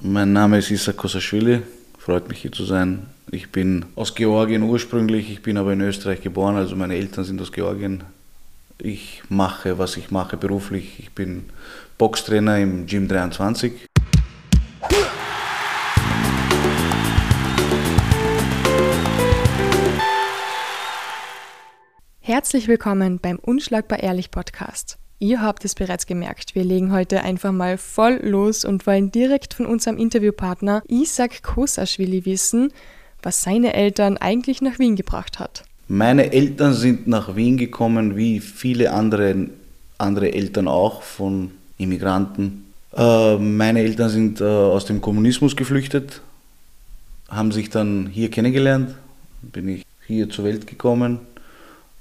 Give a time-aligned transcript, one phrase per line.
[0.00, 1.62] Mein Name ist Issa Kosaschwili,
[1.98, 3.06] freut mich hier zu sein.
[3.30, 7.40] Ich bin aus Georgien ursprünglich, ich bin aber in Österreich geboren, also meine Eltern sind
[7.40, 8.04] aus Georgien.
[8.78, 10.98] Ich mache, was ich mache beruflich.
[10.98, 11.44] Ich bin
[11.96, 13.72] Boxtrainer im Gym 23.
[22.20, 24.98] Herzlich willkommen beim Unschlagbar Ehrlich Podcast.
[25.18, 29.54] Ihr habt es bereits gemerkt, wir legen heute einfach mal voll los und wollen direkt
[29.54, 32.70] von unserem Interviewpartner Isaac Kosaschwili wissen,
[33.22, 35.64] was seine Eltern eigentlich nach Wien gebracht hat.
[35.88, 39.48] Meine Eltern sind nach Wien gekommen, wie viele andere,
[39.96, 42.66] andere Eltern auch von Immigranten.
[42.94, 46.20] Äh, meine Eltern sind äh, aus dem Kommunismus geflüchtet,
[47.30, 48.94] haben sich dann hier kennengelernt,
[49.40, 51.20] bin ich hier zur Welt gekommen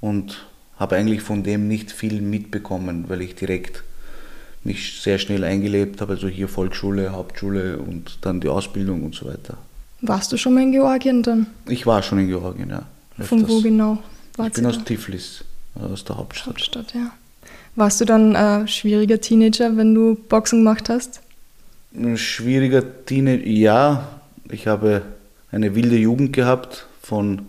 [0.02, 0.46] und
[0.78, 3.84] habe eigentlich von dem nicht viel mitbekommen, weil ich direkt
[4.64, 9.28] mich sehr schnell eingelebt habe, also hier Volksschule, Hauptschule und dann die Ausbildung und so
[9.28, 9.58] weiter.
[10.02, 11.48] Warst du schon mal in Georgien dann?
[11.68, 12.84] Ich war schon in Georgien, ja.
[13.18, 13.28] Öfters.
[13.28, 14.00] Von wo genau?
[14.46, 15.46] ich bin aus Tiflis,
[15.76, 16.48] aus der Hauptstadt.
[16.48, 17.12] Hauptstadt, ja.
[17.76, 21.22] Warst du dann ein schwieriger Teenager, wenn du Boxen gemacht hast?
[21.96, 24.08] Ein schwieriger Teenager, ja.
[24.50, 25.04] Ich habe
[25.52, 27.44] eine wilde Jugend gehabt von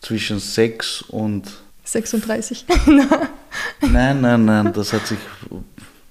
[0.00, 1.44] zwischen sechs und
[1.92, 2.66] 36?
[3.80, 5.18] nein, nein, nein, das hat sich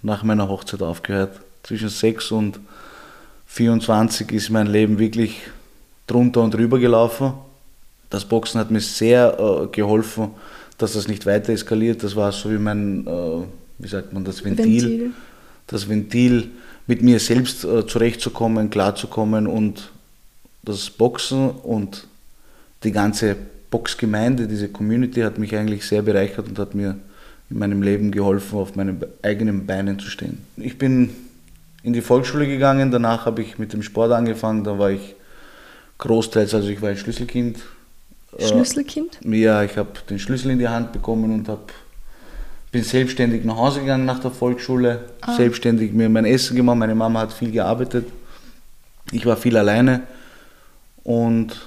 [0.02, 1.40] nach meiner Hochzeit aufgehört.
[1.64, 2.60] Zwischen 6 und
[3.48, 5.42] 24 ist mein Leben wirklich
[6.08, 7.34] drunter und drüber gelaufen.
[8.10, 10.30] Das Boxen hat mir sehr äh, geholfen,
[10.78, 12.04] dass das nicht weiter eskaliert.
[12.04, 13.44] Das war so wie mein, äh,
[13.78, 14.84] wie sagt man, das Ventil.
[14.84, 15.12] Ventil.
[15.68, 16.50] Das Ventil,
[16.88, 19.92] mit mir selbst äh, zurechtzukommen, klarzukommen und
[20.64, 22.08] das Boxen und
[22.84, 23.36] die ganze
[23.70, 26.98] Boxgemeinde, diese Community hat mich eigentlich sehr bereichert und hat mir
[27.50, 30.40] in meinem Leben geholfen, auf meinen eigenen Beinen zu stehen.
[30.58, 31.10] Ich bin
[31.84, 35.16] in die Volksschule gegangen, danach habe ich mit dem Sport angefangen, da war ich
[35.98, 37.60] großteils, also ich war ein Schlüsselkind.
[38.38, 39.20] Äh, Schlüsselkind?
[39.24, 41.64] Ja, ich habe den Schlüssel in die Hand bekommen und habe
[42.72, 45.36] bin selbstständig nach Hause gegangen nach der Volksschule, ah.
[45.36, 46.78] selbstständig mir mein Essen gemacht.
[46.78, 48.08] Meine Mama hat viel gearbeitet.
[49.12, 50.04] Ich war viel alleine
[51.04, 51.67] und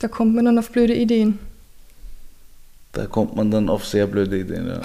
[0.00, 1.38] da kommt man dann auf blöde Ideen.
[2.92, 4.80] Da kommt man dann auf sehr blöde Ideen, ja.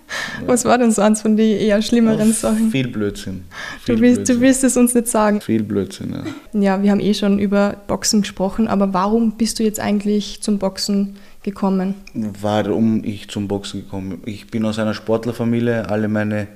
[0.46, 2.70] Was war denn so eins von den eher schlimmeren auf Sachen?
[2.70, 3.44] Viel Blödsinn.
[3.82, 4.36] Viel du, willst, Blödsinn.
[4.36, 5.40] du willst es uns nicht sagen.
[5.40, 6.12] Viel Blödsinn,
[6.52, 6.60] ja.
[6.60, 10.58] Ja, wir haben eh schon über Boxen gesprochen, aber warum bist du jetzt eigentlich zum
[10.58, 11.94] Boxen gekommen?
[12.14, 14.32] Warum ich zum Boxen gekommen bin?
[14.32, 16.48] Ich bin aus einer Sportlerfamilie, alle meine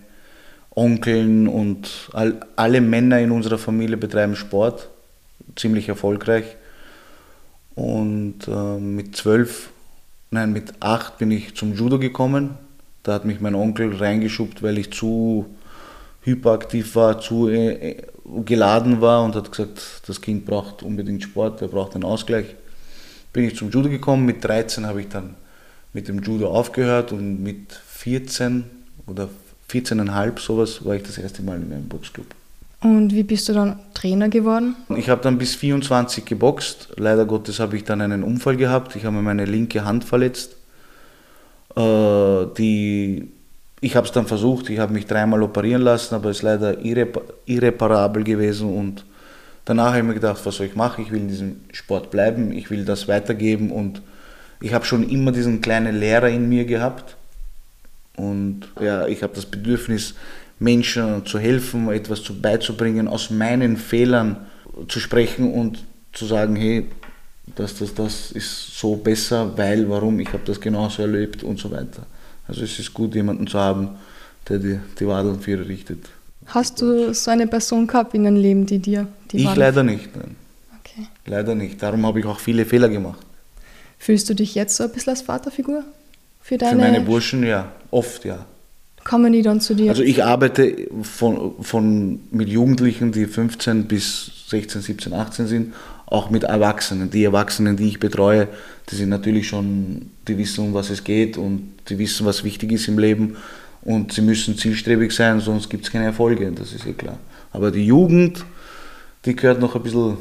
[0.76, 4.90] Onkeln und all, alle Männer in unserer Familie betreiben Sport,
[5.56, 6.44] ziemlich erfolgreich.
[7.80, 9.70] Und äh, mit zwölf,
[10.30, 12.50] nein, mit acht bin ich zum Judo gekommen.
[13.02, 15.46] Da hat mich mein Onkel reingeschubbt, weil ich zu
[16.20, 18.02] hyperaktiv war, zu äh,
[18.44, 22.54] geladen war und hat gesagt, das Kind braucht unbedingt Sport, er braucht einen Ausgleich.
[23.32, 25.36] Bin ich zum Judo gekommen, mit 13 habe ich dann
[25.94, 28.64] mit dem Judo aufgehört und mit 14
[29.06, 29.30] oder
[29.70, 32.26] 14,5 sowas war ich das erste Mal in einem Boxclub.
[32.82, 34.74] Und wie bist du dann Trainer geworden?
[34.96, 36.88] Ich habe dann bis 24 geboxt.
[36.96, 38.96] Leider Gottes habe ich dann einen Unfall gehabt.
[38.96, 40.56] Ich habe meine linke Hand verletzt.
[41.76, 43.30] Äh, die,
[43.80, 46.82] ich habe es dann versucht, ich habe mich dreimal operieren lassen, aber es ist leider
[46.82, 48.74] irrep irreparabel gewesen.
[48.74, 49.04] Und
[49.66, 51.04] danach habe ich mir gedacht, was soll ich machen?
[51.04, 53.70] Ich will in diesem Sport bleiben, ich will das weitergeben.
[53.70, 54.00] Und
[54.62, 57.16] ich habe schon immer diesen kleinen Lehrer in mir gehabt.
[58.16, 60.14] Und ja, ich habe das Bedürfnis,
[60.60, 64.36] Menschen zu helfen, etwas zu beizubringen, aus meinen Fehlern
[64.88, 65.82] zu sprechen und
[66.12, 66.86] zu sagen, hey,
[67.56, 71.70] das, das, das ist so besser, weil, warum, ich habe das genauso erlebt und so
[71.70, 72.06] weiter.
[72.46, 73.90] Also es ist gut, jemanden zu haben,
[74.48, 76.08] der die, die Wadeln für richtet.
[76.46, 80.14] Hast du so eine Person gehabt in deinem Leben, die dir die Ich leider nicht,
[80.16, 80.36] nein.
[80.80, 81.06] Okay.
[81.26, 81.82] Leider nicht.
[81.82, 83.20] Darum habe ich auch viele Fehler gemacht.
[83.98, 85.84] Fühlst du dich jetzt so ein bisschen als Vaterfigur?
[86.42, 87.70] Für, deine für meine Burschen, ja.
[87.90, 88.44] Oft, ja.
[89.04, 89.90] Kommen die dann zu dir?
[89.90, 95.74] Also ich arbeite von, von, mit Jugendlichen, die 15 bis 16, 17, 18 sind,
[96.06, 97.10] auch mit Erwachsenen.
[97.10, 98.48] Die Erwachsenen, die ich betreue,
[98.90, 102.72] die sind natürlich schon, die wissen, um was es geht und die wissen, was wichtig
[102.72, 103.36] ist im Leben
[103.82, 107.18] und sie müssen zielstrebig sein, sonst gibt es keine Erfolge, das ist ja klar.
[107.52, 108.44] Aber die Jugend,
[109.24, 110.18] die gehört noch ein bisschen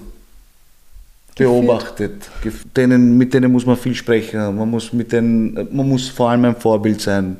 [1.35, 2.29] beobachtet.
[2.75, 4.39] Denen, mit denen muss man viel sprechen.
[4.55, 7.37] Man muss, mit denen, man muss vor allem ein Vorbild sein.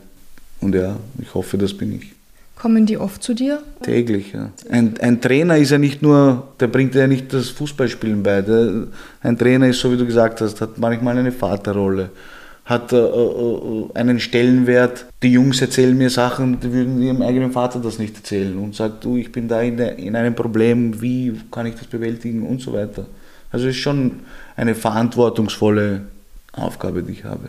[0.61, 2.13] Und ja, ich hoffe, das bin ich.
[2.56, 3.63] Kommen die oft zu dir?
[3.83, 4.51] Täglich, ja.
[4.69, 8.41] Ein, ein Trainer ist ja nicht nur, der bringt ja nicht das Fußballspielen bei.
[8.41, 8.88] Der,
[9.21, 12.09] ein Trainer ist, so wie du gesagt hast, hat manchmal eine Vaterrolle,
[12.65, 15.06] hat äh, äh, einen Stellenwert.
[15.23, 19.06] Die Jungs erzählen mir Sachen, die würden ihrem eigenen Vater das nicht erzählen und sagt,
[19.06, 22.59] du, ich bin da in, der, in einem Problem, wie kann ich das bewältigen und
[22.59, 23.06] so weiter.
[23.53, 24.19] Also es ist schon
[24.57, 26.01] eine verantwortungsvolle
[26.51, 27.47] Aufgabe, die ich habe,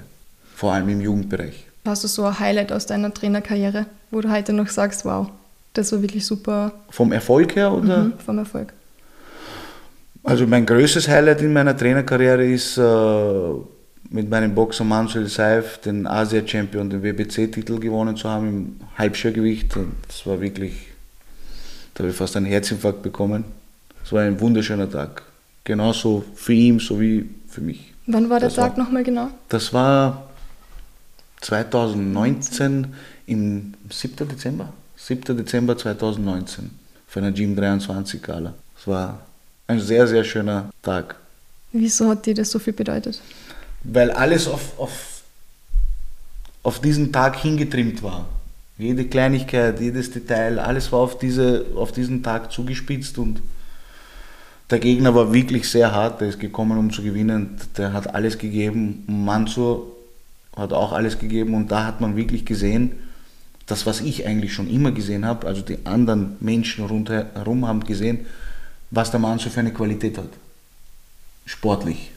[0.54, 1.66] vor allem im Jugendbereich.
[1.84, 5.28] Hast du so ein Highlight aus deiner Trainerkarriere, wo du heute noch sagst, wow,
[5.72, 6.72] das war wirklich super?
[6.90, 8.04] Vom Erfolg her oder?
[8.04, 8.72] Mhm, vom Erfolg.
[10.22, 12.82] Also mein größtes Highlight in meiner Trainerkarriere ist äh,
[14.10, 19.74] mit meinem Boxer Manuel Seif den Asia-Champion, den WBC-Titel gewonnen zu haben im Halbschwergewicht.
[20.06, 20.88] Das war wirklich,
[21.94, 23.44] da habe ich fast einen Herzinfarkt bekommen.
[24.04, 25.22] Es war ein wunderschöner Tag.
[25.64, 27.92] Genauso für ihn sowie für mich.
[28.06, 29.28] Wann war der Tag nochmal genau?
[29.48, 30.29] Das war
[31.40, 32.94] 2019
[33.26, 34.28] im 7.
[34.28, 34.72] Dezember.
[34.96, 35.36] 7.
[35.36, 36.70] Dezember 2019
[37.06, 38.54] für eine Gym 23 Gala.
[38.78, 39.20] Es war
[39.66, 41.16] ein sehr, sehr schöner Tag.
[41.72, 43.20] Wieso hat dir das so viel bedeutet?
[43.84, 45.22] Weil alles auf, auf,
[46.62, 48.28] auf diesen Tag hingetrimmt war.
[48.76, 53.40] Jede Kleinigkeit, jedes Detail, alles war auf, diese, auf diesen Tag zugespitzt und
[54.70, 56.20] der Gegner war wirklich sehr hart.
[56.20, 57.56] Der ist gekommen, um zu gewinnen.
[57.76, 59.04] Der hat alles gegeben.
[59.06, 59.86] Mansur
[60.60, 62.92] hat auch alles gegeben und da hat man wirklich gesehen,
[63.66, 68.26] das, was ich eigentlich schon immer gesehen habe, also die anderen Menschen rundherum haben gesehen,
[68.90, 70.30] was der Mansur für eine Qualität hat.
[71.46, 72.10] Sportlich.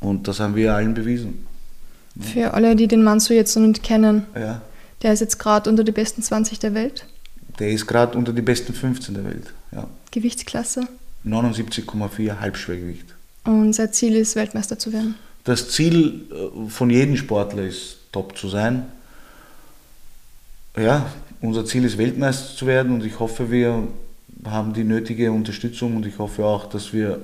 [0.00, 1.46] Und das haben wir allen bewiesen.
[2.18, 4.62] Für alle, die den Mansur jetzt noch nicht kennen, ja.
[5.02, 7.06] der ist jetzt gerade unter die besten 20 der Welt.
[7.58, 9.52] Der ist gerade unter die besten 15 der Welt.
[9.72, 9.86] Ja.
[10.10, 10.88] Gewichtsklasse?
[11.26, 13.14] 79,4 Halbschwergewicht.
[13.44, 15.16] Und sein Ziel ist, Weltmeister zu werden?
[15.50, 18.86] Das Ziel äh, von jedem Sportler ist, top zu sein.
[20.76, 21.06] Ja,
[21.40, 23.88] unser Ziel ist, Weltmeister zu werden und ich hoffe, wir
[24.44, 27.18] haben die nötige Unterstützung und ich hoffe auch, dass wir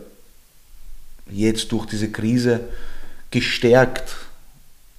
[1.30, 2.62] jetzt durch diese Krise
[3.30, 4.16] gestärkt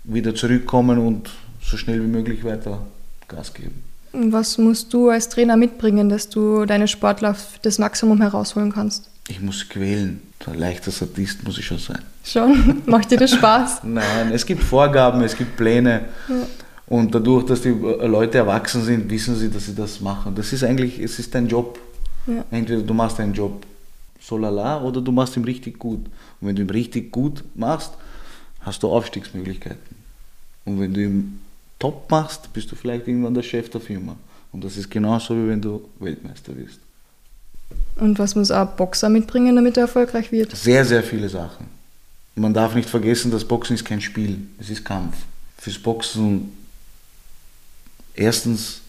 [0.06, 1.30] wieder zurückkommen und
[1.62, 2.88] so schnell wie möglich weiter
[3.28, 3.84] Gas geben.
[4.14, 9.10] Was musst du als Trainer mitbringen, dass du deine Sportler das Maximum herausholen kannst?
[9.30, 10.22] Ich muss quälen.
[10.46, 12.02] Ein leichter Sadist muss ich schon sein.
[12.24, 12.84] Schon?
[12.86, 13.82] Macht dir das Spaß?
[13.84, 16.06] Nein, es gibt Vorgaben, es gibt Pläne.
[16.30, 16.36] Ja.
[16.88, 20.34] Und dadurch, dass die Leute erwachsen sind, wissen sie, dass sie das machen.
[20.36, 21.78] Das ist eigentlich, es ist dein Job.
[22.28, 22.46] Ja.
[22.50, 23.66] Entweder du machst deinen Job
[24.22, 26.06] so lala oder du machst ihn richtig gut.
[26.40, 27.92] Und wenn du ihn richtig gut machst,
[28.62, 29.98] hast du Aufstiegsmöglichkeiten.
[30.64, 31.40] Und wenn du ihn
[31.80, 34.16] top machst, bist du vielleicht irgendwann der Chef der Firma.
[34.54, 36.80] Und das ist genauso, wie wenn du Weltmeister wirst.
[37.96, 40.56] Und was muss ein Boxer mitbringen, damit er erfolgreich wird?
[40.56, 41.68] Sehr, sehr viele Sachen.
[42.36, 45.16] Man darf nicht vergessen, das Boxen ist kein Spiel, es ist Kampf.
[45.58, 46.52] Fürs Boxen,
[48.14, 48.82] erstens,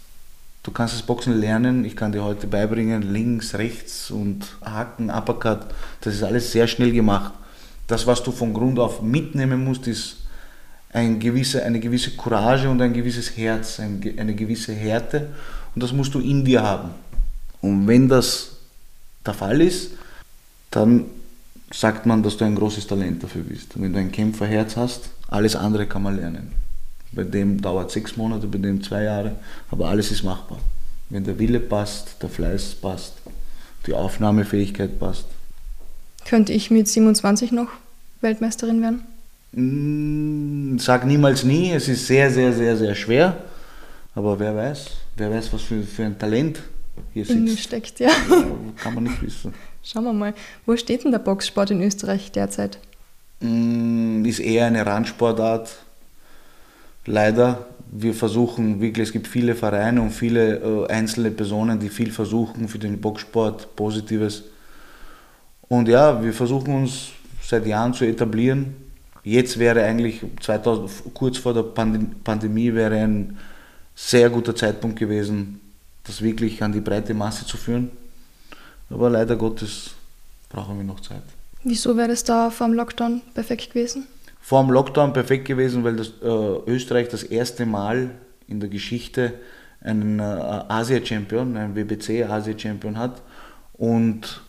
[0.62, 5.60] du kannst das Boxen lernen, ich kann dir heute beibringen, links, rechts und Haken, Uppercut,
[6.02, 7.32] das ist alles sehr schnell gemacht.
[7.86, 10.19] Das, was du von Grund auf mitnehmen musst, ist
[10.92, 15.28] ein gewisse, eine gewisse Courage und ein gewisses Herz, eine gewisse Härte
[15.74, 16.90] und das musst du in dir haben.
[17.62, 18.57] Und wenn das
[19.26, 19.93] der Fall ist,
[20.70, 21.06] dann
[21.70, 23.76] sagt man, dass du ein großes Talent dafür bist.
[23.76, 26.53] Und wenn du ein Kämpferherz hast, alles andere kann man lernen.
[27.12, 29.37] Bei dem dauert sechs Monate, bei dem zwei Jahre,
[29.70, 30.59] aber alles ist machbar.
[31.11, 33.15] Wenn der Wille passt, der Fleiß passt,
[33.87, 35.25] die Aufnahmefähigkeit passt.
[36.26, 37.69] Könnte ich mit 27 noch
[38.20, 39.03] Weltmeisterin werden?
[39.53, 43.37] Mm, sag niemals nie, es ist sehr, sehr, sehr, sehr schwer.
[44.15, 44.87] Aber wer weiß,
[45.17, 46.61] wer weiß, was für, für ein Talent
[47.12, 47.38] hier sitzt.
[47.38, 48.10] In mir steckt, ja.
[48.76, 49.54] Kann man nicht wissen.
[49.82, 50.34] Schauen wir mal,
[50.66, 52.78] wo steht denn der Boxsport in Österreich derzeit?
[53.40, 55.76] Mm, ist eher eine Randsportart.
[57.06, 57.67] Leider.
[57.90, 62.69] Wir versuchen wirklich, es gibt viele Vereine und viele äh, einzelne Personen, die viel versuchen
[62.69, 64.44] für den Boxsport, Positives.
[65.69, 67.08] Und ja, wir versuchen uns
[67.43, 68.76] seit Jahren zu etablieren.
[69.24, 73.38] Jetzt wäre eigentlich 2000, kurz vor der Pandemie wäre ein
[73.94, 75.60] sehr guter Zeitpunkt gewesen,
[76.08, 77.91] das wirklich an die breite Masse zu führen.
[78.91, 79.91] Aber leider Gottes
[80.48, 81.22] brauchen wir noch Zeit.
[81.62, 84.06] Wieso wäre das da vor dem Lockdown perfekt gewesen?
[84.41, 88.10] Vor dem Lockdown perfekt gewesen, weil das, äh, Österreich das erste Mal
[88.46, 89.34] in der Geschichte
[89.81, 93.20] einen äh, Asia-Champion, einen WBC-Asia-Champion hat.
[93.74, 94.41] Und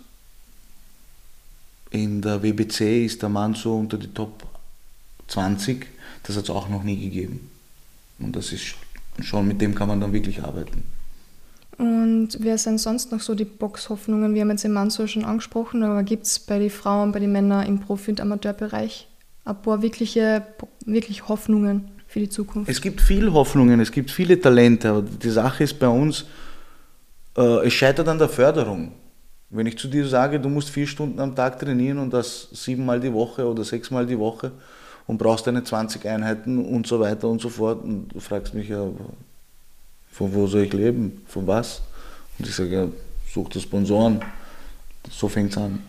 [1.91, 4.43] in der WBC ist der Mann so unter die Top
[5.27, 5.87] 20.
[6.23, 7.49] Das hat es auch noch nie gegeben.
[8.19, 8.75] Und das ist
[9.21, 10.83] schon, mit dem kann man dann wirklich arbeiten.
[11.79, 14.33] Und wer sind sonst noch so die Boxhoffnungen?
[14.33, 17.19] Wir haben jetzt den Mann so schon angesprochen, aber gibt es bei den Frauen, bei
[17.19, 19.07] den Männern im Profi- und Amateurbereich
[19.45, 20.45] ein paar wirkliche,
[20.85, 22.69] wirklich Hoffnungen für die Zukunft?
[22.69, 26.25] Es gibt viele Hoffnungen, es gibt viele Talente, aber die Sache ist bei uns,
[27.37, 28.91] äh, es scheitert an der Förderung.
[29.49, 32.99] Wenn ich zu dir sage, du musst vier Stunden am Tag trainieren und das siebenmal
[32.99, 34.51] die Woche oder sechsmal die Woche
[35.07, 37.85] und brauchst deine 20 Einheiten und so weiter und so fort.
[37.85, 38.85] Und du fragst mich ja,
[40.11, 41.21] von wo soll ich leben?
[41.27, 41.81] Von was?
[42.37, 42.87] Und ich sage, ja,
[43.31, 44.21] such dir Sponsoren.
[45.09, 45.79] So fängt es an.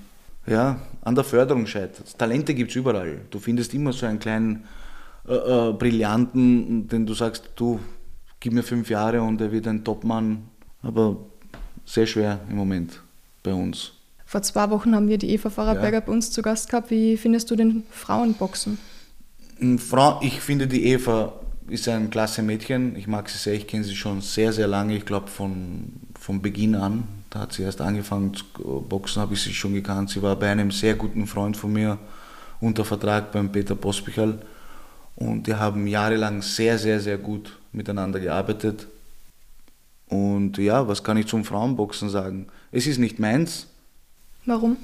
[0.47, 3.21] Ja, an der Förderung scheitert Talente gibt es überall.
[3.31, 4.65] Du findest immer so einen kleinen
[5.29, 7.79] äh, äh, Brillanten, den du sagst, du,
[8.41, 10.45] gib mir fünf Jahre und er wird ein Topmann.
[10.83, 11.17] Aber
[11.85, 13.00] sehr schwer im Moment
[13.43, 13.93] bei uns.
[14.25, 16.00] Vor zwei Wochen haben wir die Eva Vorarlberger ja.
[16.00, 16.91] bei uns zu Gast gehabt.
[16.91, 18.79] Wie findest du den Frauenboxen?
[19.79, 21.33] Frau, ich finde die Eva
[21.71, 22.97] ist ein klasse Mädchen.
[22.97, 23.55] Ich mag sie sehr.
[23.55, 24.97] Ich kenne sie schon sehr, sehr lange.
[24.97, 27.05] Ich glaube von, von Beginn an.
[27.31, 28.45] Da hat sie erst angefangen zu
[28.89, 30.11] boxen, habe ich sie schon gekannt.
[30.11, 31.99] Sie war bei einem sehr guten Freund von mir
[32.61, 34.41] unter Vertrag beim Peter Pospichal.
[35.15, 38.89] Und die haben jahrelang sehr, sehr, sehr gut miteinander gearbeitet.
[40.09, 42.49] Und ja, was kann ich zum Frauenboxen sagen?
[42.73, 43.69] Es ist nicht meins.
[44.45, 44.77] Warum?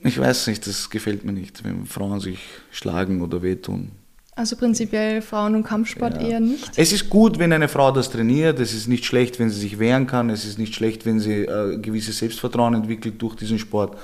[0.00, 2.38] Ich weiß nicht, das gefällt mir nicht, wenn Frauen sich
[2.70, 3.90] schlagen oder wehtun.
[4.38, 6.28] Also prinzipiell Frauen- und Kampfsport ja.
[6.28, 6.70] eher nicht?
[6.76, 8.60] Es ist gut, wenn eine Frau das trainiert.
[8.60, 10.30] Es ist nicht schlecht, wenn sie sich wehren kann.
[10.30, 13.98] Es ist nicht schlecht, wenn sie äh, gewisses Selbstvertrauen entwickelt durch diesen Sport.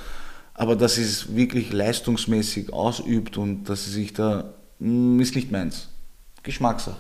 [0.53, 5.37] Aber dass sie es wirklich leistungsmäßig ausübt und dass sie sich da, mh, mm, ist
[5.37, 5.89] nicht meins.
[6.43, 6.97] Geschmackssache.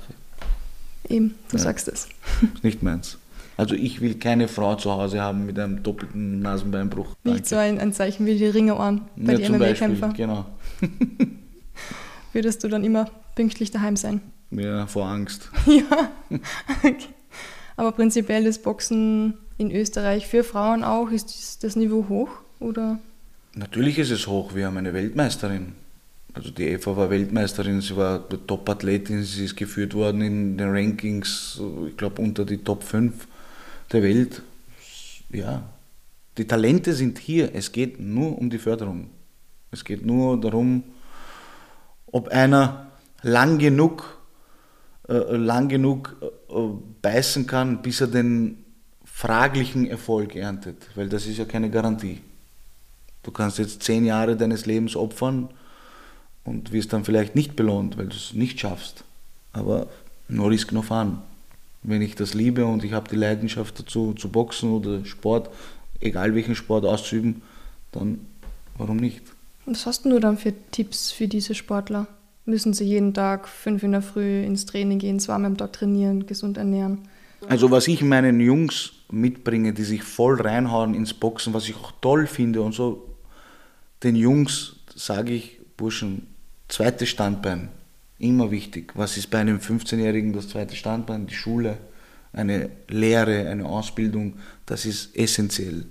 [1.09, 1.63] Eben, du ja.
[1.65, 2.07] sagst es.
[2.55, 3.19] Ist nicht meins.
[3.57, 7.17] Also ich will keine Frau zu Hause haben mit einem doppelten Nasenbeinbruch.
[7.25, 7.39] Danke.
[7.39, 10.13] Nicht so ein, ein, Zeichen wie die Ringeohren bei ja, den MMA-Kämpfern.
[10.15, 10.47] Genau.
[12.33, 14.21] Würdest du dann immer pünktlich daheim sein?
[14.51, 15.51] Ja, vor Angst.
[15.67, 16.11] ja.
[16.79, 16.97] Okay.
[17.77, 22.31] Aber prinzipiell das Boxen in Österreich für Frauen auch, ist das Niveau hoch?
[22.61, 22.99] Oder?
[23.55, 24.55] Natürlich ist es hoch.
[24.55, 25.73] Wir haben eine Weltmeisterin.
[26.35, 31.61] Also die Eva war Weltmeisterin, sie war Top-Athletin, sie ist geführt worden in den Rankings,
[31.89, 33.29] ich glaube unter die Top 5
[33.93, 34.43] der Welt.
[35.31, 35.63] Ja,
[36.37, 37.55] die Talente sind hier.
[37.55, 39.11] Es geht nur um die Förderung.
[39.71, 40.83] Es geht nur darum,
[42.07, 42.89] ob einer
[43.25, 44.19] lang genug,
[45.09, 46.55] äh, lang genug äh,
[47.03, 48.65] beißen kann, bis er den
[49.05, 50.77] fraglichen Erfolg erntet.
[50.95, 52.21] Weil das ist ja keine Garantie.
[53.23, 55.49] Du kannst jetzt zehn Jahre deines Lebens opfern
[56.45, 59.05] und wirst dann vielleicht nicht belohnt, weil du es nicht schaffst.
[59.53, 59.89] Aber
[60.29, 61.19] no risk, no fun.
[61.83, 65.49] Wenn ich das liebe und ich habe die Leidenschaft dazu, zu boxen oder Sport,
[66.01, 67.43] egal welchen Sport auszuüben,
[67.93, 68.27] dann
[68.77, 69.23] warum nicht?
[69.65, 72.07] Was hast du dann für Tipps für diese Sportler?
[72.47, 76.27] Müssen sie jeden Tag fünf in der Früh ins Training gehen, zweimal am Tag trainieren,
[76.27, 77.09] gesund ernähren?
[77.49, 81.93] Also was ich meinen Jungs mitbringe, die sich voll reinhauen ins Boxen, was ich auch
[82.01, 83.15] toll finde und so,
[84.03, 86.27] den Jungs sage ich, Burschen,
[86.69, 87.69] Zweites Standbein,
[88.19, 88.93] immer wichtig.
[88.95, 91.27] Was ist bei einem 15-Jährigen das zweite Standbein?
[91.27, 91.79] Die Schule,
[92.33, 94.35] eine Lehre, eine Ausbildung,
[94.67, 95.85] das ist essentiell.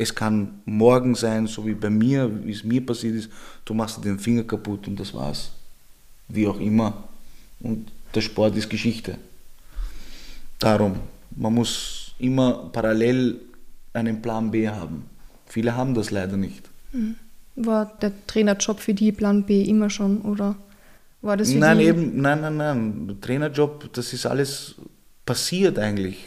[0.00, 3.30] Es kann morgen sein, so wie bei mir, wie es mir passiert ist,
[3.64, 5.50] du machst dir den Finger kaputt und das war's.
[6.28, 7.02] Wie auch immer.
[7.58, 9.18] Und der Sport ist Geschichte.
[10.60, 11.00] Darum,
[11.34, 13.40] man muss immer parallel
[13.92, 15.04] einen Plan B haben.
[15.46, 16.62] Viele haben das leider nicht.
[16.92, 17.16] Mhm.
[17.56, 20.54] War der Trainerjob für die Plan B immer schon oder
[21.22, 23.16] war das Nein, eben, nein, nein, nein.
[23.20, 24.76] Trainerjob, das ist alles
[25.26, 26.18] passiert eigentlich.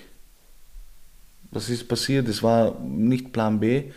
[1.51, 3.91] Das ist passiert, es war nicht Plan B.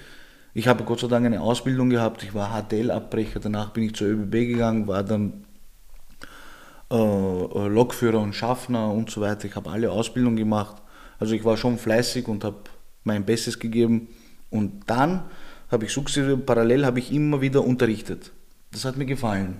[0.54, 4.08] Ich habe Gott sei Dank eine Ausbildung gehabt, ich war HTL-Abbrecher, danach bin ich zur
[4.08, 5.44] ÖBB gegangen, war dann
[6.90, 9.46] äh, äh, Lokführer und Schaffner und so weiter.
[9.46, 10.76] Ich habe alle Ausbildungen gemacht.
[11.18, 12.58] Also ich war schon fleißig und habe
[13.02, 14.08] mein Bestes gegeben.
[14.50, 15.24] Und dann
[15.70, 18.30] habe ich sukzessive, parallel habe ich immer wieder unterrichtet.
[18.70, 19.56] Das hat mir gefallen.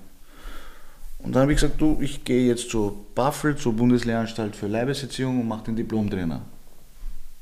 [1.18, 5.40] Und dann habe ich gesagt, du, ich gehe jetzt zur BAFL, zur Bundeslehranstalt für Leibeserziehung
[5.40, 6.42] und mache den Diplomtrainer.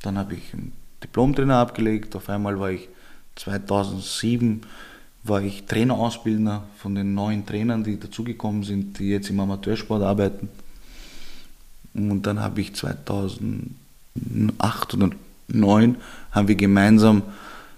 [0.02, 2.14] Dann habe ich einen Diplomtrainer abgelegt.
[2.16, 2.88] Auf einmal war ich
[3.36, 4.62] 2007
[5.24, 10.48] war ich Trainerausbildner von den neuen Trainern, die dazugekommen sind, die jetzt im Amateursport arbeiten.
[11.94, 13.70] Und dann habe ich 2008
[14.94, 15.10] oder
[15.52, 15.96] 2009
[16.32, 17.22] haben wir gemeinsam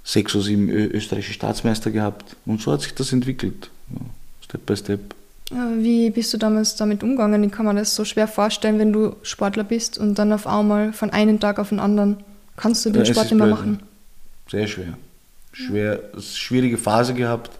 [0.02, 2.36] sechs oder sieben österreichische Staatsmeister gehabt.
[2.46, 3.70] Und so hat sich das entwickelt,
[4.42, 5.14] Step by Step.
[5.50, 7.44] Wie bist du damals damit umgegangen?
[7.44, 10.92] Ich kann man das so schwer vorstellen, wenn du Sportler bist und dann auf einmal
[10.92, 12.16] von einem Tag auf den anderen
[12.56, 13.80] kannst du den ja, Sport nicht mehr machen?
[14.50, 14.94] Sehr schwer.
[15.52, 17.50] Schwer, schwierige Phase gehabt.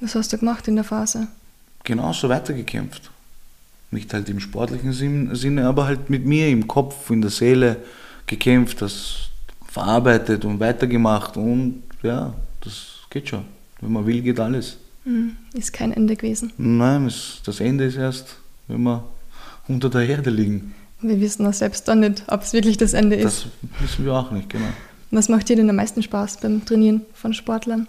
[0.00, 1.28] Was hast du gemacht in der Phase?
[1.84, 3.10] Genauso weitergekämpft.
[3.90, 7.76] Nicht halt im sportlichen Sinne, aber halt mit mir im Kopf, in der Seele
[8.26, 9.30] gekämpft, das
[9.66, 13.44] verarbeitet und weitergemacht und ja, das geht schon.
[13.80, 14.76] Wenn man will, geht alles.
[15.04, 16.52] Hm, ist kein Ende gewesen.
[16.58, 17.10] Nein,
[17.44, 18.36] das Ende ist erst,
[18.68, 19.04] wenn wir
[19.68, 20.74] unter der Erde liegen.
[21.00, 23.24] Wir wissen auch selbst dann nicht, ob es wirklich das Ende ist.
[23.24, 23.46] Das
[23.80, 24.68] wissen wir auch nicht, genau.
[25.10, 27.88] Was macht dir denn am meisten Spaß beim Trainieren von Sportlern?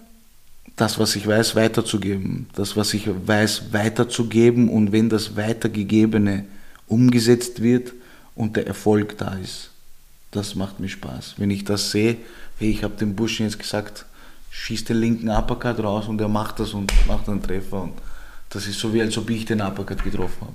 [0.75, 2.47] das, was ich weiß, weiterzugeben.
[2.55, 6.45] Das, was ich weiß, weiterzugeben und wenn das Weitergegebene
[6.87, 7.93] umgesetzt wird
[8.35, 9.69] und der Erfolg da ist,
[10.31, 11.35] das macht mir Spaß.
[11.37, 12.17] Wenn ich das sehe,
[12.57, 14.05] hey, ich habe dem Burschen jetzt gesagt,
[14.51, 17.83] schieß den linken Uppercut raus und er macht das und macht einen Treffer.
[17.83, 17.93] Und
[18.49, 20.53] das ist so wie, als ob ich den Uppercut getroffen habe.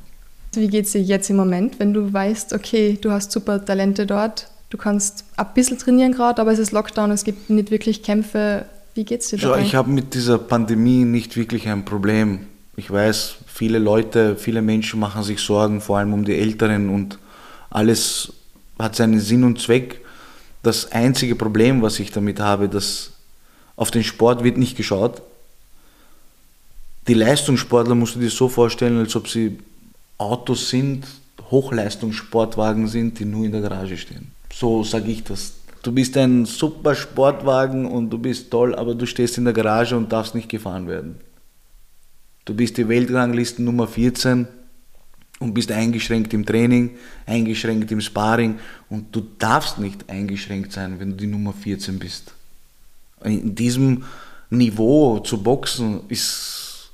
[0.52, 4.06] Wie geht es dir jetzt im Moment, wenn du weißt, okay, du hast super Talente
[4.06, 8.02] dort, du kannst ein bisschen trainieren gerade, aber es ist Lockdown, es gibt nicht wirklich
[8.02, 8.66] Kämpfe.
[8.94, 9.62] Wie geht es dir dabei?
[9.62, 12.46] ich habe mit dieser Pandemie nicht wirklich ein Problem.
[12.76, 17.18] Ich weiß, viele Leute, viele Menschen machen sich Sorgen, vor allem um die Älteren und
[17.70, 18.32] alles
[18.78, 20.02] hat seinen Sinn und Zweck.
[20.62, 23.12] Das einzige Problem, was ich damit habe, dass
[23.76, 25.22] auf den Sport wird nicht geschaut.
[27.06, 29.58] Die Leistungssportler musst du dir so vorstellen, als ob sie
[30.18, 31.06] Autos sind,
[31.50, 34.32] Hochleistungssportwagen sind, die nur in der Garage stehen.
[34.52, 35.52] So sage ich das.
[35.82, 39.96] Du bist ein super Sportwagen und du bist toll, aber du stehst in der Garage
[39.96, 41.20] und darfst nicht gefahren werden.
[42.44, 44.48] Du bist die Weltranglisten Nummer 14
[45.38, 51.10] und bist eingeschränkt im Training, eingeschränkt im Sparring und du darfst nicht eingeschränkt sein, wenn
[51.10, 52.32] du die Nummer 14 bist.
[53.24, 54.04] In diesem
[54.50, 56.90] Niveau zu boxen ist,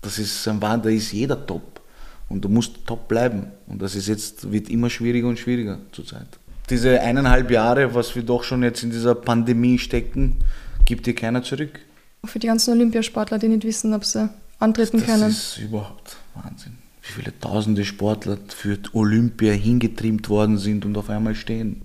[0.00, 1.80] das ist ein Wahn, da ist jeder top.
[2.28, 3.46] Und du musst top bleiben.
[3.66, 6.26] Und das ist jetzt, wird immer schwieriger und schwieriger zurzeit.
[6.70, 10.36] Diese eineinhalb Jahre, was wir doch schon jetzt in dieser Pandemie stecken,
[10.84, 11.80] gibt dir keiner zurück.
[12.24, 15.22] Für die ganzen Olympiasportler, die nicht wissen, ob sie antreten das können.
[15.22, 16.78] Das ist überhaupt Wahnsinn.
[17.02, 21.82] Wie viele tausende Sportler für Olympia hingetrimmt worden sind und auf einmal stehen.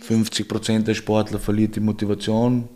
[0.00, 2.68] 50 Prozent der Sportler verliert die Motivation,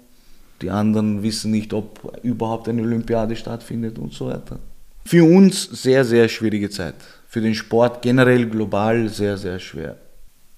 [0.60, 4.58] die anderen wissen nicht, ob überhaupt eine Olympiade stattfindet und so weiter.
[5.04, 6.94] Für uns sehr, sehr schwierige Zeit.
[7.26, 9.96] Für den Sport generell global sehr, sehr schwer.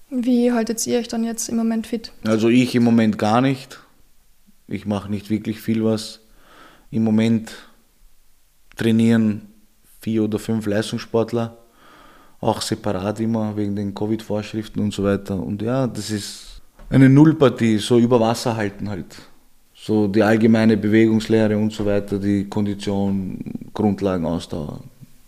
[0.09, 2.11] Wie haltet ihr euch dann jetzt im Moment fit?
[2.23, 3.79] Also ich im Moment gar nicht.
[4.67, 6.21] Ich mache nicht wirklich viel was.
[6.91, 7.51] Im Moment
[8.75, 9.47] trainieren
[10.01, 11.57] vier oder fünf Leistungssportler,
[12.39, 15.35] auch separat immer wegen den Covid-Vorschriften und so weiter.
[15.39, 16.44] Und ja, das ist
[16.89, 19.15] eine Nullpartie, so über Wasser halten halt
[19.85, 23.37] so die allgemeine Bewegungslehre und so weiter, die Kondition,
[23.71, 24.79] Grundlagen, Ausdauer.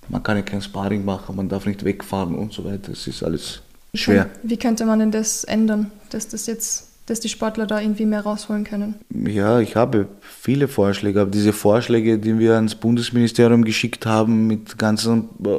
[0.09, 2.91] Man kann ja kein Sparring machen, man darf nicht wegfahren und so weiter.
[2.93, 3.61] Es ist alles
[3.93, 4.29] schwer.
[4.41, 8.21] Wie könnte man denn das ändern, dass das jetzt, dass die Sportler da irgendwie mehr
[8.21, 8.95] rausholen können?
[9.13, 14.79] Ja, ich habe viele Vorschläge, aber diese Vorschläge, die wir ans Bundesministerium geschickt haben mit
[14.79, 15.49] ganzen äh,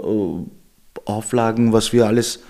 [1.05, 2.41] Auflagen, was wir alles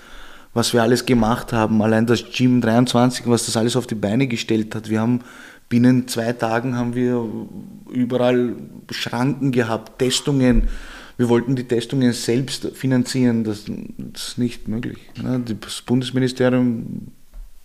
[0.53, 4.27] was wir alles gemacht haben, allein das Gym 23, was das alles auf die Beine
[4.27, 4.89] gestellt hat.
[4.89, 5.21] Wir haben
[5.69, 7.23] Binnen zwei Tagen haben wir
[7.91, 8.55] überall
[8.89, 10.63] Schranken gehabt, Testungen.
[11.17, 13.43] Wir wollten die Testungen selbst finanzieren.
[13.43, 13.65] Das,
[13.97, 14.97] das ist nicht möglich.
[15.61, 17.09] Das Bundesministerium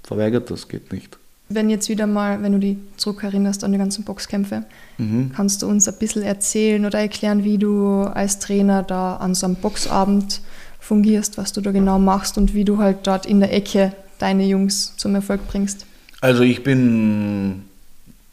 [0.02, 1.18] verweigert das, geht nicht.
[1.48, 4.64] Wenn jetzt wieder mal, wenn du dich zurückerinnerst an die ganzen Boxkämpfe,
[4.98, 5.30] mhm.
[5.34, 9.46] kannst du uns ein bisschen erzählen oder erklären, wie du als Trainer da an so
[9.46, 10.40] einem Boxabend
[10.84, 14.44] fungierst, was du da genau machst und wie du halt dort in der Ecke deine
[14.44, 15.86] Jungs zum Erfolg bringst?
[16.20, 17.64] Also ich bin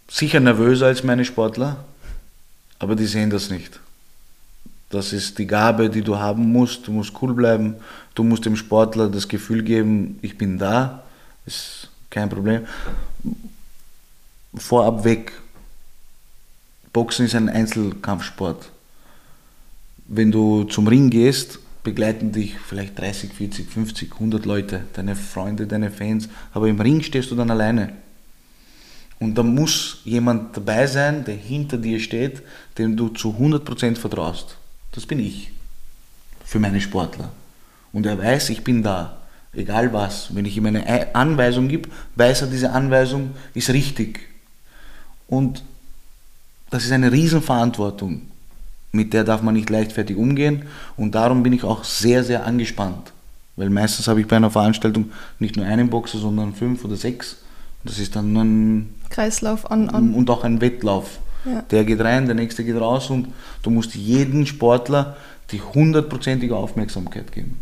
[0.10, 1.84] sicher nervöser als meine Sportler,
[2.80, 3.80] aber die sehen das nicht.
[4.90, 6.88] Das ist die Gabe, die du haben musst.
[6.88, 7.76] Du musst cool bleiben.
[8.14, 11.04] Du musst dem Sportler das Gefühl geben, ich bin da.
[11.46, 12.68] Ist kein Problem.
[14.54, 15.32] Vorab weg.
[16.92, 18.70] Boxen ist ein Einzelkampfsport.
[20.08, 25.67] Wenn du zum Ring gehst, begleiten dich vielleicht 30, 40, 50, 100 Leute, deine Freunde,
[25.67, 26.30] deine Fans.
[26.54, 27.94] Aber im Ring stehst du dann alleine.
[29.20, 32.41] Und da muss jemand dabei sein, der hinter dir steht,
[32.78, 34.58] dem du zu 100% vertraust.
[34.91, 35.52] Das bin ich.
[36.44, 37.32] Für meine Sportler.
[37.94, 39.17] Und er weiß, ich bin da.
[39.54, 40.34] Egal was.
[40.34, 44.22] Wenn ich ihm eine Anweisung gebe, weiß er, diese Anweisung ist richtig.
[45.28, 45.63] Und
[46.70, 48.31] das ist eine Riesenverantwortung.
[48.92, 50.64] Mit der darf man nicht leichtfertig umgehen.
[50.98, 53.14] Und darum bin ich auch sehr, sehr angespannt.
[53.56, 57.38] Weil meistens habe ich bei einer Veranstaltung nicht nur einen Boxer, sondern fünf oder sechs.
[57.84, 60.14] Das ist dann ein Kreislauf an, an.
[60.14, 61.20] Und auch ein Wettlauf.
[61.46, 61.62] Ja.
[61.64, 63.30] Der geht rein, der nächste geht raus und
[63.64, 65.18] du musst jedem Sportler
[65.52, 67.60] die hundertprozentige Aufmerksamkeit geben.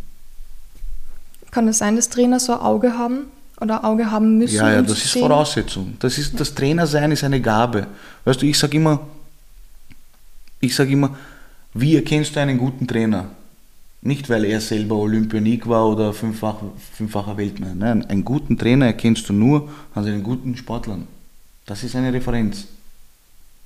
[1.50, 3.26] Kann es sein, dass Trainer so ein Auge haben
[3.60, 4.56] oder Auge haben müssen?
[4.56, 5.22] Ja, ja, das ist sehen?
[5.22, 5.94] Voraussetzung.
[5.98, 7.86] Das, ist, das Trainersein ist eine Gabe.
[8.24, 9.00] Weißt du, ich sage immer,
[10.60, 11.16] ich sage immer,
[11.74, 13.30] wie erkennst du einen guten Trainer?
[14.02, 16.56] Nicht, weil er selber Olympionik war oder fünffach,
[16.94, 17.74] fünffacher Weltmeister.
[17.74, 21.06] Nein, einen guten Trainer erkennst du nur an seinen guten Sportlern.
[21.66, 22.66] Das ist eine Referenz.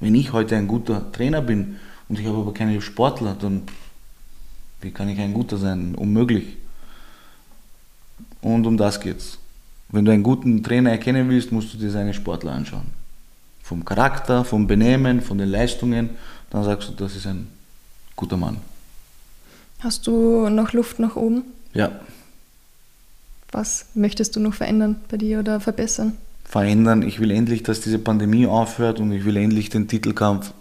[0.00, 1.76] Wenn ich heute ein guter Trainer bin
[2.08, 3.62] und ich habe aber keine Sportler, dann
[4.80, 5.94] wie kann ich ein guter sein?
[5.94, 6.56] Unmöglich.
[8.42, 9.38] Und um das geht's.
[9.88, 12.90] Wenn du einen guten Trainer erkennen willst, musst du dir seine Sportler anschauen.
[13.64, 16.10] vom Charakter, vom Benehmen, von den Leistungen,
[16.54, 17.48] dann sagst du, das ist ein
[18.14, 18.58] guter Mann.
[19.80, 21.42] Hast du noch Luft nach oben?
[21.72, 21.90] Ja.
[23.50, 26.12] Was möchtest du noch verändern bei dir oder verbessern?
[26.44, 27.02] Verändern.
[27.02, 30.52] Ich will endlich, dass diese Pandemie aufhört und ich will endlich den Titelkampf,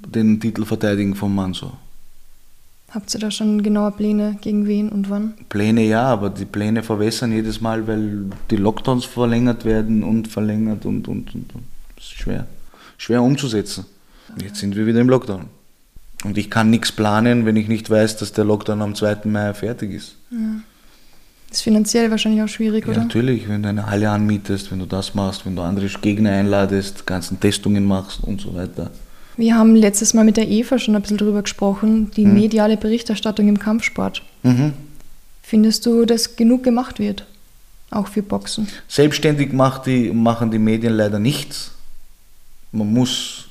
[0.00, 1.74] den Titel verteidigen vom Manso.
[2.90, 5.34] Habt ihr da schon genaue Pläne, gegen wen und wann?
[5.48, 10.84] Pläne ja, aber die Pläne verwässern jedes Mal, weil die Lockdowns verlängert werden und verlängert
[10.84, 11.54] und, und, und.
[11.54, 11.64] und.
[11.94, 12.48] Das ist schwer.
[12.98, 13.86] Schwer umzusetzen.
[14.42, 15.46] Jetzt sind wir wieder im Lockdown.
[16.24, 19.18] Und ich kann nichts planen, wenn ich nicht weiß, dass der Lockdown am 2.
[19.24, 20.16] Mai fertig ist.
[20.30, 20.38] Ja.
[21.48, 23.00] Das ist finanziell wahrscheinlich auch schwierig, Ja, oder?
[23.02, 27.06] natürlich, wenn du eine Halle anmietest, wenn du das machst, wenn du andere Gegner einladest,
[27.06, 28.90] ganzen Testungen machst und so weiter.
[29.36, 32.34] Wir haben letztes Mal mit der Eva schon ein bisschen drüber gesprochen, die Hm.
[32.34, 34.22] mediale Berichterstattung im Kampfsport.
[34.42, 34.72] Mhm.
[35.42, 37.26] Findest du, dass genug gemacht wird?
[37.90, 38.66] Auch für Boxen?
[38.88, 39.50] Selbstständig
[39.86, 41.70] die, machen die Medien leider nichts.
[42.72, 43.43] Man muss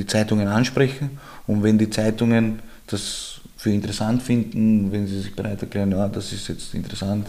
[0.00, 5.60] die Zeitungen ansprechen und wenn die Zeitungen das für interessant finden, wenn sie sich bereit
[5.62, 7.26] erklären, ja, das ist jetzt interessant,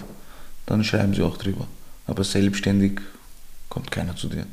[0.66, 1.68] dann schreiben sie auch drüber.
[2.08, 3.02] Aber selbstständig
[3.70, 4.46] kommt keiner zu dir.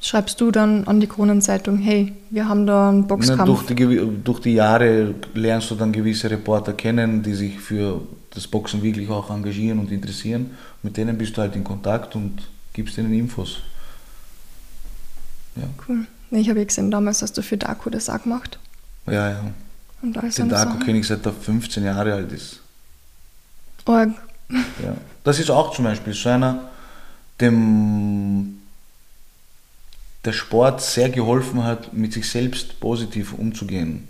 [0.00, 3.44] Schreibst du dann an die Kronenzeitung, hey, wir haben da einen Na, Boxkampf?
[3.44, 8.02] durch, die, durch die Jahre lernst du dann gewisse Reporter kennen, die sich für
[8.34, 10.50] das Boxen wirklich auch engagieren und interessieren.
[10.82, 13.58] Mit denen bist du halt in Kontakt und gibst ihnen Infos.
[15.54, 16.06] Ja, Cool.
[16.32, 18.58] Ich habe ja gesehen, damals hast du für Darko das auch gemacht.
[19.06, 19.30] ja.
[19.30, 19.44] ja.
[20.02, 22.60] Und alles Den ich seit er 15 Jahre alt ist.
[23.84, 24.10] Org.
[24.50, 24.96] Ja.
[25.22, 26.70] Das ist auch zum Beispiel so einer,
[27.40, 28.58] dem
[30.24, 34.08] der Sport sehr geholfen hat, mit sich selbst positiv umzugehen.